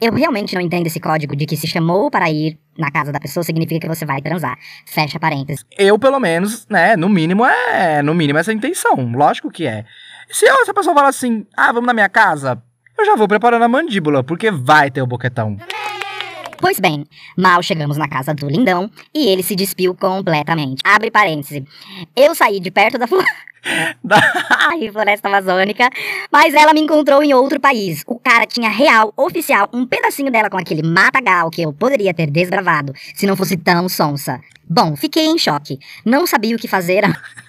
Eu 0.00 0.12
realmente 0.12 0.54
não 0.54 0.60
entendo 0.60 0.86
esse 0.86 0.98
código 0.98 1.36
de 1.36 1.46
que 1.46 1.56
se 1.56 1.66
chamou 1.66 2.10
para 2.10 2.28
ir 2.30 2.58
na 2.76 2.90
casa 2.90 3.12
da 3.12 3.20
pessoa 3.20 3.44
significa 3.44 3.80
que 3.80 3.94
você 3.94 4.04
vai 4.04 4.20
transar. 4.20 4.58
Fecha 4.86 5.20
parênteses. 5.20 5.64
Eu, 5.78 5.98
pelo 5.98 6.18
menos, 6.18 6.66
né, 6.68 6.96
no 6.96 7.08
mínimo 7.08 7.44
é. 7.44 8.02
No 8.02 8.14
mínimo 8.14 8.38
essa 8.38 8.50
é 8.50 8.54
a 8.54 8.56
intenção. 8.56 9.12
Lógico 9.12 9.50
que 9.50 9.66
é. 9.66 9.84
Se 10.28 10.46
essa 10.46 10.74
pessoa 10.74 10.94
fala 10.94 11.08
assim, 11.08 11.46
ah, 11.56 11.72
vamos 11.72 11.86
na 11.86 11.94
minha 11.94 12.08
casa, 12.08 12.60
eu 12.98 13.04
já 13.04 13.14
vou 13.16 13.28
preparando 13.28 13.62
a 13.62 13.68
mandíbula, 13.68 14.24
porque 14.24 14.50
vai 14.50 14.90
ter 14.90 15.02
o 15.02 15.06
boquetão. 15.06 15.56
Pois 16.58 16.78
bem, 16.78 17.04
mal 17.36 17.62
chegamos 17.62 17.96
na 17.96 18.08
casa 18.08 18.34
do 18.34 18.48
lindão 18.48 18.90
e 19.14 19.28
ele 19.28 19.42
se 19.42 19.54
despiu 19.54 19.94
completamente. 19.94 20.80
Abre 20.84 21.10
parênteses. 21.10 21.62
Eu 22.16 22.34
saí 22.34 22.60
de 22.60 22.70
perto 22.70 22.98
da 22.98 23.06
da 24.04 24.20
floresta 24.92 25.28
amazônica, 25.28 25.88
mas 26.30 26.54
ela 26.54 26.74
me 26.74 26.80
encontrou 26.80 27.22
em 27.22 27.32
outro 27.32 27.58
país. 27.58 28.02
O 28.06 28.18
cara 28.18 28.46
tinha 28.46 28.68
real, 28.68 29.12
oficial, 29.16 29.68
um 29.72 29.86
pedacinho 29.86 30.30
dela 30.30 30.50
com 30.50 30.58
aquele 30.58 30.82
matagal 30.82 31.50
que 31.50 31.62
eu 31.62 31.72
poderia 31.72 32.12
ter 32.12 32.30
desbravado 32.30 32.92
se 33.14 33.26
não 33.26 33.36
fosse 33.36 33.56
tão 33.56 33.88
sonsa. 33.88 34.40
Bom, 34.68 34.96
fiquei 34.96 35.26
em 35.26 35.38
choque. 35.38 35.78
Não 36.04 36.26
sabia 36.26 36.56
o 36.56 36.58
que 36.58 36.68
fazer. 36.68 37.04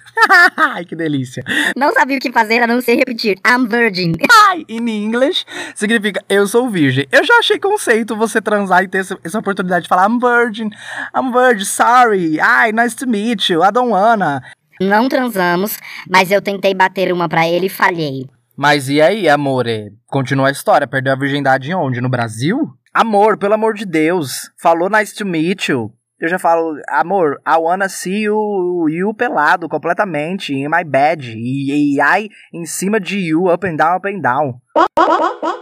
Ai, 0.56 0.84
que 0.84 0.96
delícia. 0.96 1.42
Não 1.76 1.92
sabia 1.92 2.16
o 2.16 2.20
que 2.20 2.32
fazer 2.32 2.62
a 2.62 2.66
não 2.66 2.80
ser 2.80 2.96
repetir 2.96 3.38
I'm 3.46 3.68
virgin. 3.68 4.12
Ai, 4.48 4.64
in 4.68 4.88
English 4.88 5.44
significa 5.74 6.24
eu 6.28 6.46
sou 6.46 6.68
virgem. 6.70 7.06
Eu 7.12 7.24
já 7.24 7.34
achei 7.38 7.58
conceito 7.58 8.16
você 8.16 8.40
transar 8.40 8.82
e 8.82 8.88
ter 8.88 8.98
essa, 8.98 9.18
essa 9.22 9.38
oportunidade 9.38 9.84
de 9.84 9.88
falar 9.88 10.08
I'm 10.08 10.18
virgin, 10.18 10.70
I'm 11.14 11.32
virgin, 11.32 11.64
sorry, 11.64 12.40
ai, 12.40 12.72
nice 12.72 12.96
to 12.96 13.06
meet 13.06 13.50
you, 13.50 13.62
I 13.62 13.70
don't 13.70 13.90
wanna. 13.90 14.42
Não 14.80 15.08
transamos, 15.08 15.78
mas 16.08 16.30
eu 16.30 16.42
tentei 16.42 16.74
bater 16.74 17.12
uma 17.12 17.28
pra 17.28 17.48
ele 17.48 17.66
e 17.66 17.70
falhei. 17.70 18.26
Mas 18.56 18.88
e 18.88 19.02
aí, 19.02 19.28
amore? 19.28 19.92
Continua 20.06 20.48
a 20.48 20.50
história. 20.50 20.86
Perdeu 20.86 21.12
a 21.12 21.16
virgindade 21.16 21.74
onde? 21.74 22.00
No 22.00 22.08
Brasil? 22.08 22.70
Amor, 22.92 23.36
pelo 23.36 23.52
amor 23.52 23.74
de 23.74 23.84
Deus. 23.84 24.50
Falou 24.58 24.88
nice 24.88 25.14
to 25.14 25.26
meet 25.26 25.68
you. 25.68 25.92
Eu 26.18 26.28
já 26.28 26.38
falo, 26.38 26.80
amor, 26.88 27.38
I 27.46 27.58
wanna 27.58 27.90
see 27.90 28.22
you, 28.22 28.88
you 28.88 29.12
pelado 29.12 29.68
completamente, 29.68 30.54
in 30.54 30.66
my 30.66 30.82
bed. 30.82 31.36
E, 31.36 31.96
e 31.96 32.00
I 32.00 32.30
em 32.54 32.64
cima 32.64 32.98
de 32.98 33.18
you, 33.18 33.52
up 33.52 33.66
and 33.66 33.76
down, 33.76 33.96
up 33.96 34.08
and 34.08 34.20
down. 34.20 34.54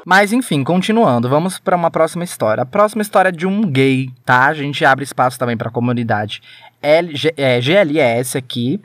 Mas 0.06 0.32
enfim, 0.32 0.62
continuando, 0.62 1.28
vamos 1.28 1.58
para 1.58 1.74
uma 1.74 1.90
próxima 1.90 2.22
história. 2.22 2.62
A 2.62 2.66
próxima 2.66 3.02
história 3.02 3.30
é 3.30 3.32
de 3.32 3.48
um 3.48 3.62
gay, 3.62 4.10
tá? 4.24 4.46
A 4.46 4.54
gente 4.54 4.84
abre 4.84 5.02
espaço 5.02 5.38
também 5.38 5.56
para 5.56 5.70
a 5.70 5.72
comunidade 5.72 6.40
L, 6.80 7.16
G, 7.16 7.34
é, 7.36 7.60
GLS 7.60 8.38
aqui. 8.38 8.80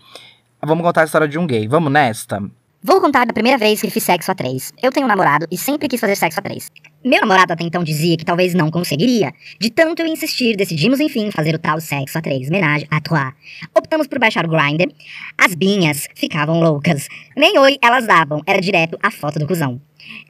Vamos 0.62 0.84
contar 0.84 1.02
a 1.02 1.06
história 1.06 1.28
de 1.28 1.38
um 1.38 1.46
gay. 1.46 1.68
Vamos 1.68 1.92
nesta? 1.92 2.42
Vou 2.82 3.02
contar 3.02 3.26
da 3.26 3.34
primeira 3.34 3.58
vez 3.58 3.82
que 3.82 3.90
fiz 3.90 4.02
sexo 4.02 4.32
a 4.32 4.36
três. 4.36 4.72
Eu 4.82 4.90
tenho 4.90 5.06
um 5.06 5.10
namorado 5.10 5.46
e 5.52 5.58
sempre 5.58 5.90
quis 5.90 6.00
fazer 6.00 6.16
sexo 6.16 6.40
a 6.40 6.42
três. 6.42 6.72
Meu 7.04 7.20
namorado 7.20 7.52
até 7.52 7.66
então 7.66 7.84
dizia 7.84 8.16
que 8.16 8.24
talvez 8.24 8.54
não 8.54 8.72
conseguiria. 8.72 9.34
De 9.60 9.70
tanto 9.70 10.02
eu 10.02 10.08
insistir, 10.08 10.56
decidimos 10.56 11.02
enfim 11.02 11.30
fazer 11.30 11.54
o 11.54 11.60
tal 11.60 11.82
sexo 11.82 12.18
a 12.18 12.22
três, 12.22 12.50
menage 12.50 12.88
à 12.90 13.02
trois. 13.02 13.34
Optamos 13.78 14.08
por 14.08 14.18
baixar 14.18 14.46
o 14.46 14.50
Grindr. 14.50 14.94
As 15.38 15.56
binhas 15.56 16.08
ficavam 16.16 16.62
loucas. 16.62 17.10
Nem 17.36 17.60
oi 17.60 17.78
elas 17.84 18.08
davam, 18.08 18.42
era 18.48 18.62
direto 18.62 18.98
a 19.04 19.12
foto 19.12 19.40
do 19.40 19.46
cuzão. 19.46 19.82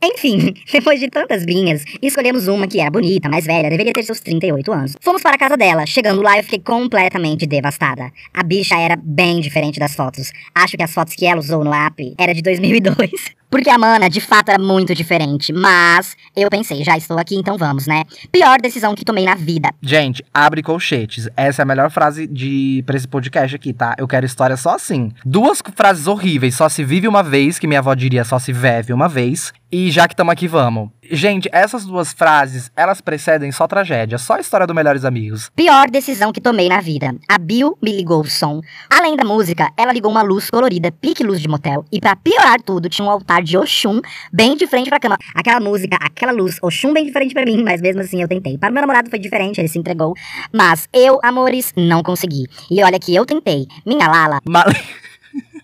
Enfim, 0.03 0.53
depois 0.71 0.99
de 0.99 1.09
tantas 1.09 1.45
binhas, 1.45 1.83
escolhemos 2.01 2.47
uma 2.47 2.67
que 2.67 2.79
era 2.79 2.89
bonita, 2.89 3.29
mais 3.29 3.45
velha, 3.45 3.69
deveria 3.69 3.93
ter 3.93 4.03
seus 4.03 4.19
38 4.19 4.71
anos. 4.71 4.95
Fomos 5.01 5.21
para 5.21 5.35
a 5.35 5.39
casa 5.39 5.57
dela. 5.57 5.85
Chegando 5.85 6.21
lá, 6.21 6.37
eu 6.37 6.43
fiquei 6.43 6.59
completamente 6.59 7.45
devastada. 7.45 8.11
A 8.33 8.43
bicha 8.43 8.75
era 8.75 8.95
bem 8.95 9.41
diferente 9.41 9.79
das 9.79 9.95
fotos. 9.95 10.31
Acho 10.53 10.77
que 10.77 10.83
as 10.83 10.93
fotos 10.93 11.15
que 11.15 11.25
ela 11.25 11.39
usou 11.39 11.63
no 11.63 11.73
app 11.73 12.13
era 12.17 12.33
de 12.33 12.41
2002. 12.41 13.39
Porque 13.49 13.69
a 13.69 13.79
mana, 13.79 14.07
de 14.09 14.21
fato, 14.21 14.49
era 14.49 14.61
muito 14.61 14.93
diferente. 14.93 15.51
Mas 15.51 16.15
eu 16.35 16.49
pensei, 16.49 16.83
já 16.83 16.95
estou 16.95 17.17
aqui, 17.17 17.35
então 17.35 17.57
vamos, 17.57 17.87
né? 17.87 18.03
Pior 18.31 18.61
decisão 18.61 18.93
que 18.93 19.03
tomei 19.03 19.25
na 19.25 19.33
vida. 19.33 19.71
Gente, 19.81 20.23
abre 20.31 20.61
colchetes. 20.61 21.27
Essa 21.35 21.61
é 21.61 21.63
a 21.63 21.65
melhor 21.65 21.89
frase 21.89 22.27
de 22.27 22.83
pra 22.85 22.95
esse 22.95 23.07
podcast 23.07 23.55
aqui, 23.55 23.73
tá? 23.73 23.95
Eu 23.97 24.07
quero 24.07 24.25
história 24.25 24.55
só 24.55 24.75
assim. 24.75 25.11
Duas 25.25 25.63
frases 25.75 26.05
horríveis. 26.05 26.55
Só 26.55 26.69
se 26.69 26.83
vive 26.83 27.07
uma 27.07 27.23
vez, 27.23 27.57
que 27.57 27.65
minha 27.65 27.79
avó 27.79 27.93
diria 27.95 28.23
só 28.23 28.37
se 28.37 28.53
vive 28.53 28.93
uma 28.93 29.09
vez. 29.09 29.51
E 29.71 29.91
já 29.91 30.07
que 30.07 30.13
estamos 30.13 30.31
aqui, 30.31 30.47
vamos. 30.47 30.89
Gente, 31.11 31.47
essas 31.51 31.85
duas 31.85 32.11
frases, 32.11 32.71
elas 32.75 33.01
precedem 33.01 33.51
só 33.51 33.67
tragédia, 33.67 34.17
só 34.17 34.33
a 34.33 34.39
história 34.39 34.65
do 34.65 34.73
Melhores 34.73 35.05
Amigos. 35.05 35.51
Pior 35.55 35.89
decisão 35.91 36.31
que 36.31 36.41
tomei 36.41 36.67
na 36.67 36.81
vida. 36.81 37.15
A 37.27 37.37
Bill 37.37 37.77
me 37.79 37.95
ligou 37.95 38.21
o 38.21 38.29
som. 38.29 38.61
Além 38.89 39.15
da 39.15 39.23
música, 39.23 39.71
ela 39.77 39.93
ligou 39.93 40.09
uma 40.09 40.23
luz 40.23 40.49
colorida, 40.49 40.91
pique 40.91 41.23
luz 41.23 41.39
de 41.39 41.47
motel. 41.47 41.85
E 41.91 41.99
para 41.99 42.15
piorar 42.15 42.59
tudo, 42.61 42.89
tinha 42.89 43.07
um 43.07 43.11
altar 43.11 43.43
de 43.43 43.57
Oxum 43.57 44.01
bem 44.33 44.57
de 44.57 44.65
frente 44.65 44.89
pra 44.89 44.99
cama. 44.99 45.17
Aquela 45.35 45.59
música, 45.59 45.97
aquela 46.01 46.31
luz, 46.31 46.57
Oxum 46.63 46.91
bem 46.91 47.05
diferente 47.05 47.35
para 47.35 47.45
mim, 47.45 47.63
mas 47.63 47.79
mesmo 47.79 48.01
assim 48.01 48.21
eu 48.21 48.27
tentei. 48.27 48.57
Para 48.57 48.71
o 48.71 48.73
meu 48.73 48.81
namorado 48.81 49.09
foi 49.09 49.19
diferente, 49.19 49.61
ele 49.61 49.67
se 49.67 49.77
entregou. 49.77 50.15
Mas 50.51 50.89
eu, 50.91 51.19
amores, 51.21 51.73
não 51.77 52.01
consegui. 52.01 52.45
E 52.71 52.83
olha 52.83 52.99
que 52.99 53.13
eu 53.13 53.23
tentei. 53.23 53.67
Minha 53.85 54.07
Lala. 54.07 54.39
Male... 54.47 54.75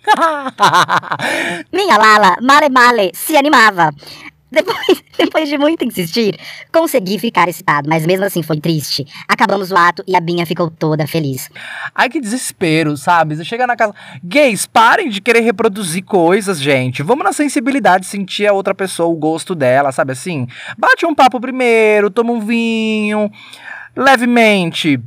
Minha 1.72 1.98
Lala, 1.98 2.38
male 2.42 2.70
male, 2.70 3.12
se 3.14 3.36
animava. 3.38 3.92
Depois, 4.56 5.04
depois 5.18 5.50
de 5.50 5.58
muito 5.58 5.84
insistir, 5.84 6.40
consegui 6.72 7.20
ficar 7.20 7.50
excitado, 7.50 7.90
mas 7.90 8.06
mesmo 8.06 8.26
assim 8.26 8.42
foi 8.42 8.60
triste. 8.60 9.06
Acabamos 9.28 9.70
o 9.72 9.76
ato 9.76 10.04
e 10.08 10.16
a 10.16 10.22
Binha 10.22 10.46
ficou 10.46 10.70
toda 10.70 11.06
feliz. 11.06 11.50
Ai, 11.94 12.10
que 12.10 12.22
desespero, 12.22 12.96
sabe? 12.96 13.36
Você 13.36 13.44
chega 13.44 13.68
na 13.68 13.76
casa. 13.76 13.94
Gays, 14.24 14.66
parem 14.66 15.10
de 15.10 15.20
querer 15.20 15.42
reproduzir 15.42 16.04
coisas, 16.06 16.60
gente. 16.60 17.04
Vamos 17.04 17.26
na 17.26 17.34
sensibilidade, 17.34 18.06
sentir 18.06 18.48
a 18.48 18.54
outra 18.54 18.74
pessoa, 18.74 19.10
o 19.10 19.16
gosto 19.16 19.54
dela, 19.54 19.92
sabe 19.92 20.14
assim? 20.14 20.48
Bate 20.78 21.06
um 21.06 21.14
papo 21.14 21.40
primeiro, 21.40 22.10
toma 22.10 22.32
um 22.32 22.40
vinho. 22.40 23.30
Levemente, 23.96 25.00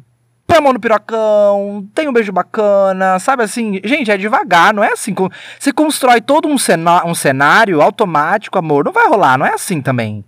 põe 0.49 0.57
a 0.57 0.61
mão 0.63 0.73
no 0.73 0.81
pirocão, 0.81 1.87
tem 1.95 2.09
um 2.09 2.13
beijo 2.13 2.33
bacana, 2.33 3.19
sabe 3.19 3.43
assim? 3.43 3.79
Gente, 3.85 4.11
é 4.11 4.17
devagar, 4.17 4.73
não 4.73 4.83
é 4.83 4.93
assim. 4.93 5.15
Você 5.59 5.71
constrói 5.71 6.23
todo 6.23 6.49
um, 6.49 6.57
um 7.05 7.15
cenário 7.15 7.83
automático, 7.83 8.59
amor, 8.59 8.87
não 8.87 8.93
vai 8.93 9.07
rolar, 9.07 9.37
não 9.37 9.45
é 9.45 9.53
assim 9.53 9.83
também. 9.83 10.25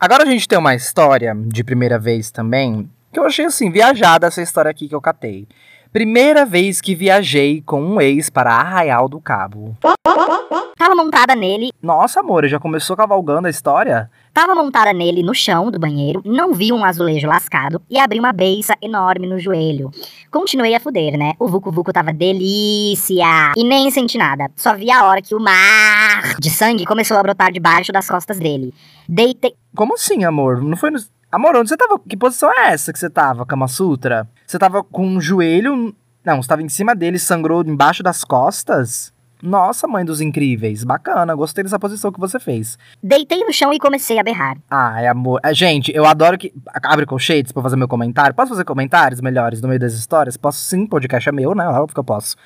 Agora 0.00 0.22
a 0.22 0.26
gente 0.26 0.48
tem 0.48 0.58
uma 0.58 0.74
história 0.74 1.36
de 1.36 1.62
primeira 1.62 1.98
vez 1.98 2.30
também, 2.30 2.90
que 3.12 3.20
eu 3.20 3.26
achei 3.26 3.44
assim, 3.44 3.70
viajada 3.70 4.26
essa 4.26 4.40
história 4.40 4.70
aqui 4.70 4.88
que 4.88 4.94
eu 4.94 5.00
catei. 5.02 5.46
Primeira 5.92 6.46
vez 6.46 6.80
que 6.80 6.94
viajei 6.94 7.62
com 7.66 7.82
um 7.82 8.00
ex 8.00 8.30
para 8.30 8.54
Arraial 8.54 9.08
do 9.08 9.20
Cabo. 9.20 9.76
Tava 10.80 10.94
montada 10.94 11.34
nele. 11.34 11.70
Nossa, 11.82 12.20
amor, 12.20 12.48
já 12.48 12.58
começou 12.58 12.96
cavalgando 12.96 13.46
a 13.46 13.50
história? 13.50 14.10
Tava 14.32 14.54
montada 14.54 14.94
nele 14.94 15.22
no 15.22 15.34
chão 15.34 15.70
do 15.70 15.78
banheiro, 15.78 16.22
não 16.24 16.54
vi 16.54 16.72
um 16.72 16.82
azulejo 16.82 17.28
lascado 17.28 17.82
e 17.90 18.00
abri 18.00 18.18
uma 18.18 18.32
beiça 18.32 18.74
enorme 18.80 19.26
no 19.26 19.38
joelho. 19.38 19.90
Continuei 20.30 20.74
a 20.74 20.80
fuder, 20.80 21.18
né? 21.18 21.34
O 21.38 21.48
Vucu 21.48 21.70
Vucu 21.70 21.92
tava 21.92 22.14
delícia. 22.14 23.52
E 23.58 23.62
nem 23.62 23.90
senti 23.90 24.16
nada. 24.16 24.50
Só 24.56 24.74
vi 24.74 24.90
a 24.90 25.04
hora 25.04 25.20
que 25.20 25.34
o 25.34 25.38
mar 25.38 26.36
de 26.40 26.48
sangue 26.48 26.86
começou 26.86 27.18
a 27.18 27.22
brotar 27.22 27.52
debaixo 27.52 27.92
das 27.92 28.08
costas 28.08 28.38
dele. 28.38 28.72
Deitei. 29.06 29.52
Como 29.76 29.92
assim, 29.92 30.24
amor? 30.24 30.62
Não 30.62 30.78
foi 30.78 30.90
no. 30.90 30.98
Amor, 31.30 31.56
onde 31.56 31.68
você 31.68 31.76
tava? 31.76 32.00
Que 32.08 32.16
posição 32.16 32.50
é 32.50 32.72
essa 32.72 32.90
que 32.90 32.98
você 32.98 33.10
tava, 33.10 33.44
Kama 33.44 33.68
Sutra? 33.68 34.26
Você 34.46 34.58
tava 34.58 34.82
com 34.82 35.06
um 35.06 35.20
joelho. 35.20 35.94
Não, 36.24 36.42
você 36.42 36.48
tava 36.48 36.62
em 36.62 36.70
cima 36.70 36.94
dele, 36.94 37.18
sangrou 37.18 37.62
embaixo 37.66 38.02
das 38.02 38.24
costas? 38.24 39.12
Nossa, 39.42 39.86
mãe 39.86 40.04
dos 40.04 40.20
incríveis. 40.20 40.84
Bacana, 40.84 41.34
gostei 41.34 41.64
dessa 41.64 41.78
posição 41.78 42.12
que 42.12 42.20
você 42.20 42.38
fez. 42.38 42.78
Deitei 43.02 43.44
no 43.44 43.52
chão 43.52 43.72
e 43.72 43.78
comecei 43.78 44.18
a 44.18 44.22
berrar. 44.22 44.56
Ai, 44.70 45.06
amor. 45.06 45.40
Ah, 45.42 45.52
Gente, 45.52 45.92
eu 45.94 46.06
adoro 46.06 46.38
que. 46.38 46.52
Abre 46.82 47.04
colchetes 47.06 47.52
pra 47.52 47.62
fazer 47.62 47.76
meu 47.76 47.88
comentário. 47.88 48.34
Posso 48.34 48.50
fazer 48.50 48.64
comentários 48.64 49.20
melhores 49.20 49.60
no 49.60 49.68
meio 49.68 49.80
das 49.80 49.92
histórias? 49.94 50.36
Posso 50.36 50.60
sim, 50.60 50.86
podcast 50.86 51.28
é 51.28 51.32
meu, 51.32 51.54
né? 51.54 51.66
Óbvio 51.66 51.94
que 51.94 52.00
eu 52.00 52.04
posso. 52.04 52.36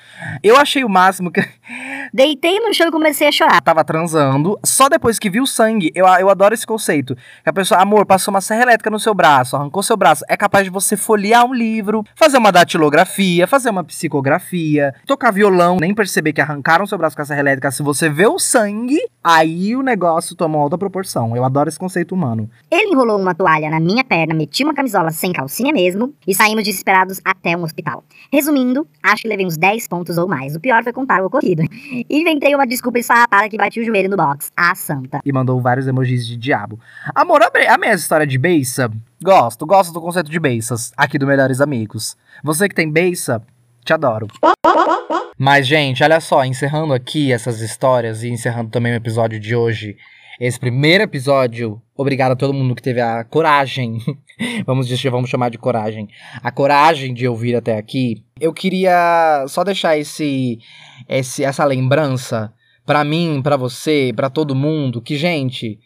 Eu 0.43 0.57
achei 0.57 0.83
o 0.83 0.89
máximo 0.89 1.31
que. 1.31 1.41
Deitei 2.13 2.59
no 2.59 2.73
chão 2.73 2.87
e 2.87 2.91
comecei 2.91 3.27
a 3.27 3.31
chorar. 3.31 3.61
tava 3.61 3.83
transando, 3.83 4.57
só 4.63 4.87
depois 4.87 5.17
que 5.17 5.29
viu 5.29 5.43
o 5.43 5.47
sangue, 5.47 5.91
eu, 5.95 6.05
eu 6.05 6.29
adoro 6.29 6.53
esse 6.53 6.65
conceito. 6.65 7.15
Que 7.43 7.49
a 7.49 7.53
pessoa, 7.53 7.81
amor, 7.81 8.05
passou 8.05 8.33
uma 8.33 8.41
serra 8.41 8.63
elétrica 8.63 8.89
no 8.89 8.99
seu 8.99 9.13
braço, 9.13 9.55
arrancou 9.55 9.81
seu 9.83 9.97
braço, 9.97 10.23
é 10.29 10.37
capaz 10.37 10.63
de 10.63 10.69
você 10.69 10.95
folhear 10.95 11.45
um 11.45 11.53
livro, 11.53 12.03
fazer 12.15 12.37
uma 12.37 12.51
datilografia, 12.51 13.47
fazer 13.47 13.69
uma 13.69 13.83
psicografia, 13.83 14.93
tocar 15.05 15.31
violão, 15.31 15.77
nem 15.79 15.93
perceber 15.93 16.33
que 16.33 16.41
arrancaram 16.41 16.84
seu 16.87 16.97
braço 16.97 17.15
com 17.15 17.21
a 17.21 17.25
serra 17.25 17.39
elétrica. 17.39 17.71
Se 17.71 17.83
você 17.83 18.09
vê 18.09 18.27
o 18.27 18.39
sangue, 18.39 18.99
aí 19.23 19.75
o 19.75 19.81
negócio 19.81 20.35
toma 20.35 20.57
outra 20.57 20.77
proporção. 20.77 21.35
Eu 21.35 21.43
adoro 21.43 21.69
esse 21.69 21.79
conceito 21.79 22.13
humano. 22.13 22.49
Ele 22.69 22.91
enrolou 22.91 23.19
uma 23.19 23.33
toalha 23.33 23.69
na 23.69 23.79
minha 23.79 24.03
perna, 24.03 24.33
meti 24.33 24.63
uma 24.63 24.73
camisola 24.73 25.11
sem 25.11 25.31
calcinha 25.31 25.73
mesmo 25.73 26.13
e 26.27 26.33
saímos 26.33 26.63
desesperados 26.63 27.19
até 27.23 27.55
um 27.55 27.63
hospital. 27.63 28.03
Resumindo, 28.31 28.87
acho 29.03 29.23
que 29.23 29.27
levei 29.27 29.45
uns 29.45 29.57
10 29.57 29.87
pontos 29.87 30.17
ou 30.17 30.27
mais. 30.27 30.55
O 30.55 30.59
pior 30.59 30.83
foi 30.83 30.93
contar 30.93 31.21
o 31.21 31.25
ocorrido. 31.25 31.63
Inventei 32.09 32.53
uma 32.55 32.65
desculpa 32.67 32.99
esfarrapada 32.99 33.49
que 33.49 33.57
bati 33.57 33.79
o 33.79 33.85
joelho 33.85 34.09
no 34.09 34.17
box. 34.17 34.51
A 34.55 34.75
santa. 34.75 35.19
E 35.23 35.31
mandou 35.31 35.59
vários 35.61 35.87
emojis 35.87 36.25
de 36.25 36.37
diabo. 36.37 36.79
Amor, 37.13 37.41
amei 37.43 37.89
essa 37.89 38.03
história 38.03 38.27
de 38.27 38.37
beiça. 38.37 38.91
Gosto, 39.23 39.65
gosto 39.65 39.93
do 39.93 40.01
conceito 40.01 40.29
de 40.29 40.39
beiças, 40.39 40.91
aqui 40.95 41.17
do 41.17 41.25
Melhores 41.25 41.61
Amigos. 41.61 42.17
Você 42.43 42.67
que 42.67 42.75
tem 42.75 42.91
beiça, 42.91 43.41
te 43.83 43.93
adoro. 43.93 44.27
Mas, 45.37 45.67
gente, 45.67 46.01
olha 46.01 46.21
só, 46.21 46.45
encerrando 46.45 46.93
aqui 46.93 47.31
essas 47.31 47.59
histórias 47.59 48.23
e 48.23 48.29
encerrando 48.29 48.69
também 48.69 48.93
o 48.93 48.95
episódio 48.95 49.37
de 49.37 49.53
hoje, 49.53 49.97
esse 50.39 50.57
primeiro 50.57 51.03
episódio, 51.03 51.81
obrigado 51.95 52.31
a 52.31 52.35
todo 52.35 52.53
mundo 52.53 52.73
que 52.73 52.81
teve 52.81 53.01
a 53.01 53.23
coragem, 53.23 53.99
vamos, 54.65 54.87
dizer, 54.87 55.09
vamos 55.09 55.29
chamar 55.29 55.49
de 55.49 55.57
coragem, 55.57 56.07
a 56.41 56.51
coragem 56.51 57.13
de 57.13 57.27
ouvir 57.27 57.53
até 57.53 57.77
aqui. 57.77 58.23
Eu 58.39 58.53
queria 58.53 59.45
só 59.49 59.63
deixar 59.63 59.97
esse, 59.97 60.59
esse 61.07 61.43
essa 61.43 61.65
lembrança 61.65 62.53
pra 62.85 63.03
mim, 63.03 63.41
pra 63.43 63.57
você, 63.57 64.13
pra 64.15 64.29
todo 64.29 64.55
mundo, 64.55 65.01
que, 65.01 65.17
gente, 65.17 65.79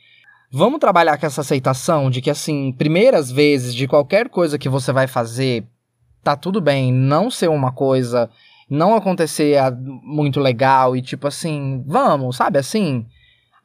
vamos 0.51 0.79
trabalhar 0.79 1.17
com 1.17 1.25
essa 1.25 1.41
aceitação 1.41 2.11
de 2.11 2.21
que, 2.21 2.29
assim, 2.29 2.71
primeiras 2.71 3.31
vezes 3.31 3.73
de 3.73 3.87
qualquer 3.87 4.29
coisa 4.29 4.59
que 4.59 4.69
você 4.69 4.91
vai 4.91 5.07
fazer, 5.07 5.65
tá 6.23 6.35
tudo 6.35 6.61
bem 6.61 6.91
não 6.91 7.31
ser 7.31 7.49
uma 7.49 7.71
coisa, 7.71 8.29
não 8.69 8.95
acontecer 8.95 9.57
muito 10.03 10.39
legal 10.39 10.95
e 10.95 11.01
tipo 11.01 11.27
assim, 11.27 11.83
vamos, 11.87 12.35
sabe 12.35 12.59
assim? 12.59 13.05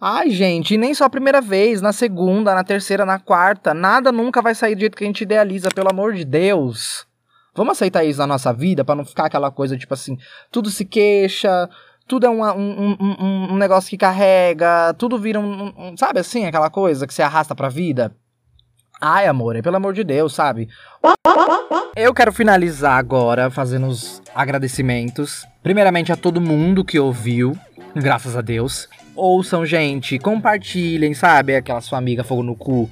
Ai, 0.01 0.31
gente, 0.31 0.75
e 0.75 0.79
nem 0.79 0.93
só 0.95 1.05
a 1.05 1.11
primeira 1.11 1.41
vez, 1.41 1.81
na 1.81 1.93
segunda, 1.93 2.55
na 2.55 2.65
terceira, 2.65 3.07
na 3.07 3.19
quarta, 3.19 3.73
nada 3.73 4.11
nunca 4.13 4.43
vai 4.43 4.55
sair 4.55 4.75
do 4.75 4.81
jeito 4.81 4.97
que 4.97 5.05
a 5.05 5.07
gente 5.07 5.23
idealiza, 5.23 5.69
pelo 5.75 5.91
amor 5.91 6.13
de 6.15 6.25
Deus. 6.25 7.07
Vamos 7.55 7.73
aceitar 7.73 8.05
isso 8.05 8.19
na 8.19 8.27
nossa 8.27 8.53
vida 8.53 8.85
pra 8.85 8.95
não 8.95 9.05
ficar 9.05 9.27
aquela 9.27 9.51
coisa 9.51 9.79
tipo 9.79 9.95
assim, 9.95 10.19
tudo 10.51 10.71
se 10.71 10.85
queixa, 10.85 11.69
tudo 12.07 12.27
é 12.27 12.31
um, 12.31 12.43
um, 12.45 12.97
um, 13.01 13.53
um 13.53 13.57
negócio 13.57 13.89
que 13.89 13.97
carrega, 13.97 14.93
tudo 14.99 15.19
vira 15.19 15.39
um, 15.41 15.73
um- 15.77 15.97
Sabe 15.97 16.19
assim, 16.21 16.45
aquela 16.45 16.69
coisa 16.69 17.07
que 17.07 17.15
você 17.15 17.23
arrasta 17.23 17.55
pra 17.55 17.69
vida? 17.69 18.15
Ai, 19.01 19.27
amor, 19.27 19.61
pelo 19.63 19.77
amor 19.77 19.93
de 19.93 20.05
Deus, 20.05 20.35
sabe? 20.35 20.69
Eu 21.97 22.15
quero 22.15 22.33
finalizar 22.33 22.99
agora 22.99 23.51
fazendo 23.51 23.87
os 23.87 24.23
agradecimentos. 24.35 25.47
Primeiramente 25.63 26.13
a 26.13 26.17
todo 26.17 26.41
mundo 26.41 26.85
que 26.85 26.99
ouviu, 26.99 27.57
graças 27.95 28.37
a 28.37 28.41
Deus. 28.41 28.89
Ouçam, 29.15 29.65
gente, 29.65 30.19
compartilhem, 30.19 31.15
sabe? 31.15 31.55
Aquela 31.55 31.81
sua 31.81 31.99
amiga 31.99 32.25
fogo 32.25 32.43
no 32.43 32.57
cu 32.57 32.91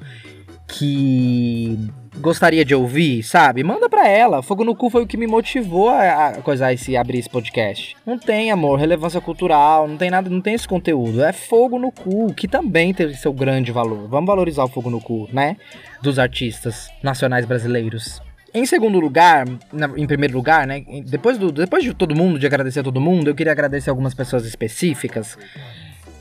que 0.69 1.79
gostaria 2.17 2.65
de 2.65 2.75
ouvir, 2.75 3.23
sabe? 3.23 3.63
Manda 3.65 3.89
pra 3.89 4.07
ela. 4.09 4.43
Fogo 4.43 4.65
no 4.65 4.75
cu 4.77 4.91
foi 4.91 5.03
o 5.03 5.07
que 5.07 5.17
me 5.17 5.27
motivou 5.27 5.89
a, 5.89 6.29
a 6.29 6.33
coisar 6.43 6.73
esse 6.73 6.97
abrir 6.97 7.19
esse 7.19 7.29
podcast. 7.31 7.97
Não 8.07 8.19
tem, 8.19 8.51
amor, 8.51 8.79
relevância 8.79 9.21
cultural, 9.21 9.89
não 9.89 9.97
tem 9.97 10.11
nada, 10.11 10.29
não 10.29 10.41
tem 10.41 10.55
esse 10.55 10.69
conteúdo. 10.69 11.23
É 11.23 11.33
fogo 11.33 11.79
no 11.79 11.91
cu, 11.91 12.33
que 12.35 12.47
também 12.47 12.93
tem 12.93 13.13
seu 13.15 13.33
grande 13.33 13.73
valor. 13.73 14.09
Vamos 14.09 14.27
valorizar 14.27 14.65
o 14.65 14.69
fogo 14.69 14.91
no 14.91 15.01
cu, 15.01 15.29
né? 15.33 15.57
Dos 16.03 16.19
artistas 16.19 16.89
nacionais 17.03 17.45
brasileiros. 17.47 18.21
Em 18.55 18.67
segundo 18.67 19.01
lugar, 19.01 19.47
na- 19.73 19.91
em 19.97 20.07
primeiro 20.07 20.35
lugar, 20.35 20.67
né? 20.67 20.85
Depois, 21.07 21.39
do, 21.39 21.51
depois 21.51 21.83
de 21.83 21.95
todo 21.95 22.15
mundo, 22.15 22.39
de 22.39 22.47
agradecer 22.47 22.81
a 22.81 22.83
todo 22.83 23.01
mundo, 23.01 23.29
eu 23.31 23.35
queria 23.35 23.53
agradecer 23.53 23.89
algumas 23.89 24.13
pessoas 24.13 24.45
específicas. 24.45 25.39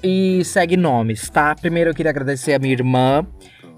E 0.04 0.41
segue 0.45 0.77
nomes, 0.77 1.30
tá? 1.30 1.54
Primeiro 1.54 1.89
eu 1.89 1.93
queria 1.93 2.10
agradecer 2.10 2.54
a 2.54 2.60
minha 2.60 2.73
irmã, 2.73 3.27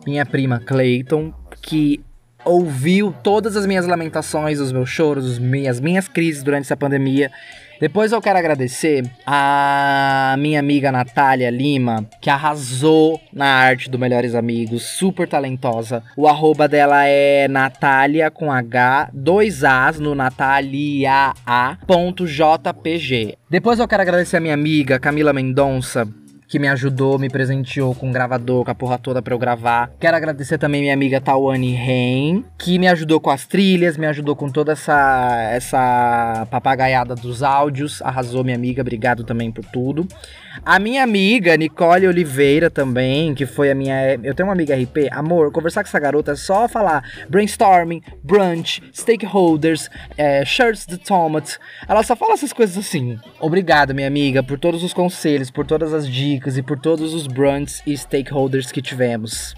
minha 0.05 0.25
prima 0.25 0.59
Clayton, 0.59 1.33
que 1.63 2.03
ouviu 2.45 3.15
todas 3.23 3.55
as 3.55 3.65
minhas 3.65 3.87
lamentações, 3.87 4.59
os 4.59 4.71
meus 4.71 4.89
choros, 4.89 5.31
as 5.31 5.39
minhas, 5.39 5.79
minhas 5.79 6.07
crises 6.07 6.43
durante 6.43 6.65
essa 6.65 6.77
pandemia. 6.77 7.31
Depois 7.79 8.11
eu 8.11 8.21
quero 8.21 8.37
agradecer 8.37 9.03
a 9.25 10.35
minha 10.39 10.59
amiga 10.59 10.91
Natália 10.91 11.49
Lima, 11.49 12.07
que 12.21 12.29
arrasou 12.29 13.19
na 13.33 13.45
arte 13.45 13.89
do 13.89 13.97
Melhores 13.99 14.35
Amigos, 14.35 14.83
super 14.83 15.27
talentosa. 15.27 16.03
O 16.15 16.27
arroba 16.27 16.67
dela 16.67 17.05
é 17.05 17.47
Natália 17.47 18.29
com 18.29 18.51
H, 18.51 19.09
dois 19.13 19.63
As 19.63 19.99
no 19.99 20.13
natalia.jpg. 20.15 21.37
Depois 23.49 23.79
eu 23.79 23.87
quero 23.87 24.01
agradecer 24.01 24.37
a 24.37 24.41
minha 24.41 24.53
amiga 24.53 24.99
Camila 24.99 25.33
Mendonça, 25.33 26.07
que 26.47 26.59
me 26.59 26.67
ajudou, 26.67 27.17
me 27.17 27.29
presenteou 27.29 27.95
com 27.95 28.09
um 28.09 28.11
gravador, 28.11 28.63
com 28.63 28.71
a 28.71 28.75
porra 28.75 28.97
toda 28.97 29.21
pra 29.21 29.33
eu 29.33 29.39
gravar. 29.39 29.91
Quero 29.99 30.15
agradecer 30.15 30.57
também 30.57 30.81
minha 30.81 30.93
amiga 30.93 31.21
Tawane 31.21 31.73
Ren, 31.73 32.43
que 32.57 32.77
me 32.77 32.87
ajudou 32.87 33.19
com 33.19 33.29
as 33.29 33.45
trilhas, 33.45 33.97
me 33.97 34.05
ajudou 34.05 34.35
com 34.35 34.49
toda 34.49 34.73
essa, 34.73 35.49
essa 35.51 36.47
papagaiada 36.51 37.15
dos 37.15 37.41
áudios. 37.43 38.01
Arrasou, 38.01 38.43
minha 38.43 38.55
amiga, 38.55 38.81
obrigado 38.81 39.23
também 39.23 39.51
por 39.51 39.65
tudo. 39.65 40.07
A 40.63 40.77
minha 40.77 41.03
amiga 41.03 41.57
Nicole 41.57 42.07
Oliveira 42.07 42.69
também, 42.69 43.33
que 43.33 43.45
foi 43.45 43.71
a 43.71 43.75
minha. 43.75 44.13
Eu 44.23 44.35
tenho 44.35 44.47
uma 44.47 44.53
amiga 44.53 44.75
RP. 44.75 45.09
Amor, 45.11 45.51
conversar 45.51 45.83
com 45.83 45.87
essa 45.87 45.99
garota 45.99 46.33
é 46.33 46.35
só 46.35 46.67
falar 46.67 47.03
brainstorming, 47.27 48.01
brunch, 48.23 48.81
stakeholders, 48.93 49.89
é, 50.15 50.45
shirts 50.45 50.85
the 50.85 50.97
tomate. 50.97 51.57
Ela 51.87 52.03
só 52.03 52.15
fala 52.15 52.33
essas 52.33 52.53
coisas 52.53 52.77
assim. 52.77 53.17
Obrigado, 53.39 53.95
minha 53.95 54.07
amiga, 54.07 54.43
por 54.43 54.59
todos 54.59 54.83
os 54.83 54.93
conselhos, 54.93 55.49
por 55.49 55.65
todas 55.65 55.91
as 55.93 56.07
dicas 56.07 56.32
e 56.57 56.61
por 56.61 56.79
todos 56.79 57.13
os 57.13 57.27
brunches 57.27 57.81
e 57.85 57.97
stakeholders 57.97 58.71
que 58.71 58.81
tivemos. 58.81 59.55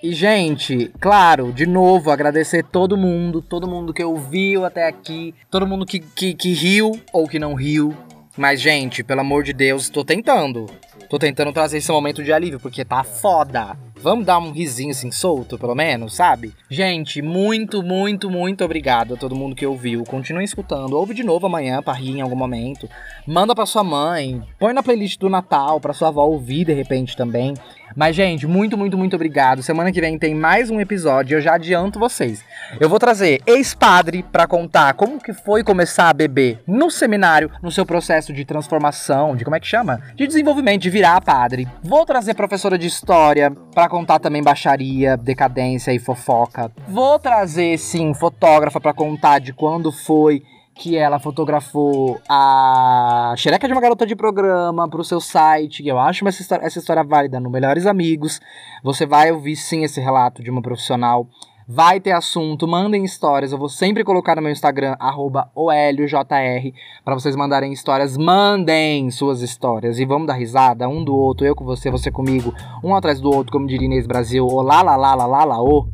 E, 0.00 0.12
gente, 0.12 0.92
claro, 1.00 1.52
de 1.52 1.66
novo, 1.66 2.12
agradecer 2.12 2.62
todo 2.62 2.96
mundo, 2.96 3.42
todo 3.42 3.66
mundo 3.66 3.92
que 3.92 4.04
ouviu 4.04 4.64
até 4.64 4.86
aqui, 4.86 5.34
todo 5.50 5.66
mundo 5.66 5.84
que, 5.84 5.98
que, 5.98 6.34
que 6.34 6.52
riu 6.52 6.92
ou 7.12 7.26
que 7.26 7.38
não 7.38 7.54
riu. 7.54 7.92
Mas, 8.36 8.60
gente, 8.60 9.02
pelo 9.02 9.22
amor 9.22 9.42
de 9.42 9.52
Deus, 9.52 9.88
tô 9.88 10.04
tentando. 10.04 10.66
Tô 11.10 11.18
tentando 11.18 11.52
trazer 11.52 11.78
esse 11.78 11.90
momento 11.90 12.22
de 12.22 12.32
alívio, 12.32 12.60
porque 12.60 12.84
tá 12.84 13.02
foda. 13.02 13.76
Vamos 14.00 14.24
dar 14.24 14.38
um 14.38 14.52
risinho 14.52 14.92
assim 14.92 15.10
solto, 15.10 15.58
pelo 15.58 15.74
menos, 15.74 16.14
sabe? 16.14 16.54
Gente, 16.70 17.20
muito, 17.20 17.82
muito, 17.82 18.30
muito 18.30 18.64
obrigado 18.64 19.14
a 19.14 19.16
todo 19.16 19.34
mundo 19.34 19.56
que 19.56 19.66
ouviu. 19.66 20.04
Continuem 20.04 20.44
escutando. 20.44 20.92
Ouve 20.92 21.14
de 21.14 21.24
novo 21.24 21.46
amanhã 21.46 21.82
pra 21.82 21.94
rir 21.94 22.16
em 22.16 22.20
algum 22.20 22.36
momento. 22.36 22.88
Manda 23.26 23.56
pra 23.56 23.66
sua 23.66 23.82
mãe. 23.82 24.40
Põe 24.56 24.72
na 24.72 24.84
playlist 24.84 25.18
do 25.18 25.28
Natal 25.28 25.80
pra 25.80 25.92
sua 25.92 26.08
avó 26.08 26.24
ouvir 26.24 26.64
de 26.64 26.72
repente 26.72 27.16
também. 27.16 27.54
Mas, 27.96 28.14
gente, 28.14 28.46
muito, 28.46 28.76
muito, 28.76 28.96
muito 28.96 29.16
obrigado. 29.16 29.62
Semana 29.62 29.90
que 29.90 30.00
vem 30.00 30.18
tem 30.18 30.34
mais 30.34 30.70
um 30.70 30.80
episódio. 30.80 31.36
Eu 31.36 31.40
já 31.40 31.54
adianto 31.54 31.98
vocês. 31.98 32.44
Eu 32.78 32.88
vou 32.88 32.98
trazer 32.98 33.40
ex-padre 33.46 34.22
pra 34.22 34.46
contar 34.46 34.94
como 34.94 35.18
que 35.18 35.32
foi 35.32 35.64
começar 35.64 36.08
a 36.08 36.12
beber 36.12 36.60
no 36.66 36.90
seminário, 36.90 37.50
no 37.62 37.72
seu 37.72 37.84
processo 37.84 38.32
de 38.32 38.44
transformação, 38.44 39.34
de 39.34 39.42
como 39.42 39.56
é 39.56 39.60
que 39.60 39.66
chama? 39.66 40.00
De 40.14 40.26
desenvolvimento, 40.26 40.82
de 40.82 40.90
virar 40.90 41.20
padre. 41.20 41.66
Vou 41.82 42.04
trazer 42.04 42.34
professora 42.34 42.78
de 42.78 42.86
história 42.86 43.50
contar 43.88 44.18
também 44.18 44.42
baixaria, 44.42 45.16
decadência 45.16 45.92
e 45.92 45.98
fofoca. 45.98 46.70
Vou 46.86 47.18
trazer, 47.18 47.78
sim, 47.78 48.14
fotógrafa 48.14 48.80
pra 48.80 48.92
contar 48.92 49.38
de 49.38 49.52
quando 49.52 49.90
foi 49.90 50.42
que 50.78 50.96
ela 50.96 51.18
fotografou 51.18 52.20
a 52.28 53.34
xereca 53.36 53.66
de 53.66 53.72
uma 53.72 53.80
garota 53.80 54.06
de 54.06 54.14
programa 54.14 54.88
pro 54.88 55.02
seu 55.02 55.20
site. 55.20 55.86
Eu 55.86 55.98
acho 55.98 56.26
essa 56.26 56.40
história, 56.40 56.64
essa 56.64 56.78
história 56.78 57.02
válida 57.02 57.40
no 57.40 57.50
Melhores 57.50 57.84
Amigos. 57.84 58.40
Você 58.84 59.04
vai 59.04 59.32
ouvir 59.32 59.56
sim 59.56 59.82
esse 59.82 60.00
relato 60.00 60.42
de 60.42 60.50
uma 60.50 60.62
profissional. 60.62 61.26
Vai 61.70 62.00
ter 62.00 62.12
assunto, 62.12 62.66
mandem 62.66 63.04
histórias. 63.04 63.52
Eu 63.52 63.58
vou 63.58 63.68
sempre 63.68 64.02
colocar 64.02 64.34
no 64.34 64.40
meu 64.40 64.50
Instagram, 64.50 64.96
arroba 64.98 65.50
OLJR, 65.54 66.72
para 67.04 67.12
vocês 67.12 67.36
mandarem 67.36 67.74
histórias. 67.74 68.16
Mandem 68.16 69.10
suas 69.10 69.42
histórias 69.42 69.98
e 69.98 70.06
vamos 70.06 70.26
dar 70.26 70.32
risada 70.32 70.88
um 70.88 71.04
do 71.04 71.14
outro, 71.14 71.46
eu 71.46 71.54
com 71.54 71.66
você, 71.66 71.90
você 71.90 72.10
comigo, 72.10 72.54
um 72.82 72.94
atrás 72.94 73.20
do 73.20 73.30
outro, 73.30 73.52
como 73.52 73.66
diria 73.66 73.84
Inês 73.84 74.06
Brasil. 74.06 74.46
Olá, 74.46 74.80
lá, 74.80 74.96
lá, 74.96 75.14
lá, 75.14 75.26
lá, 75.26 75.44
lá, 75.44 75.62
ô. 75.62 75.86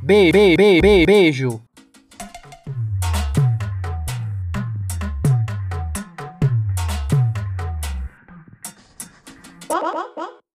Be, 0.00 0.30
be, 0.30 0.56
be, 0.56 0.80
be, 0.80 1.04
beijo. 1.04 1.63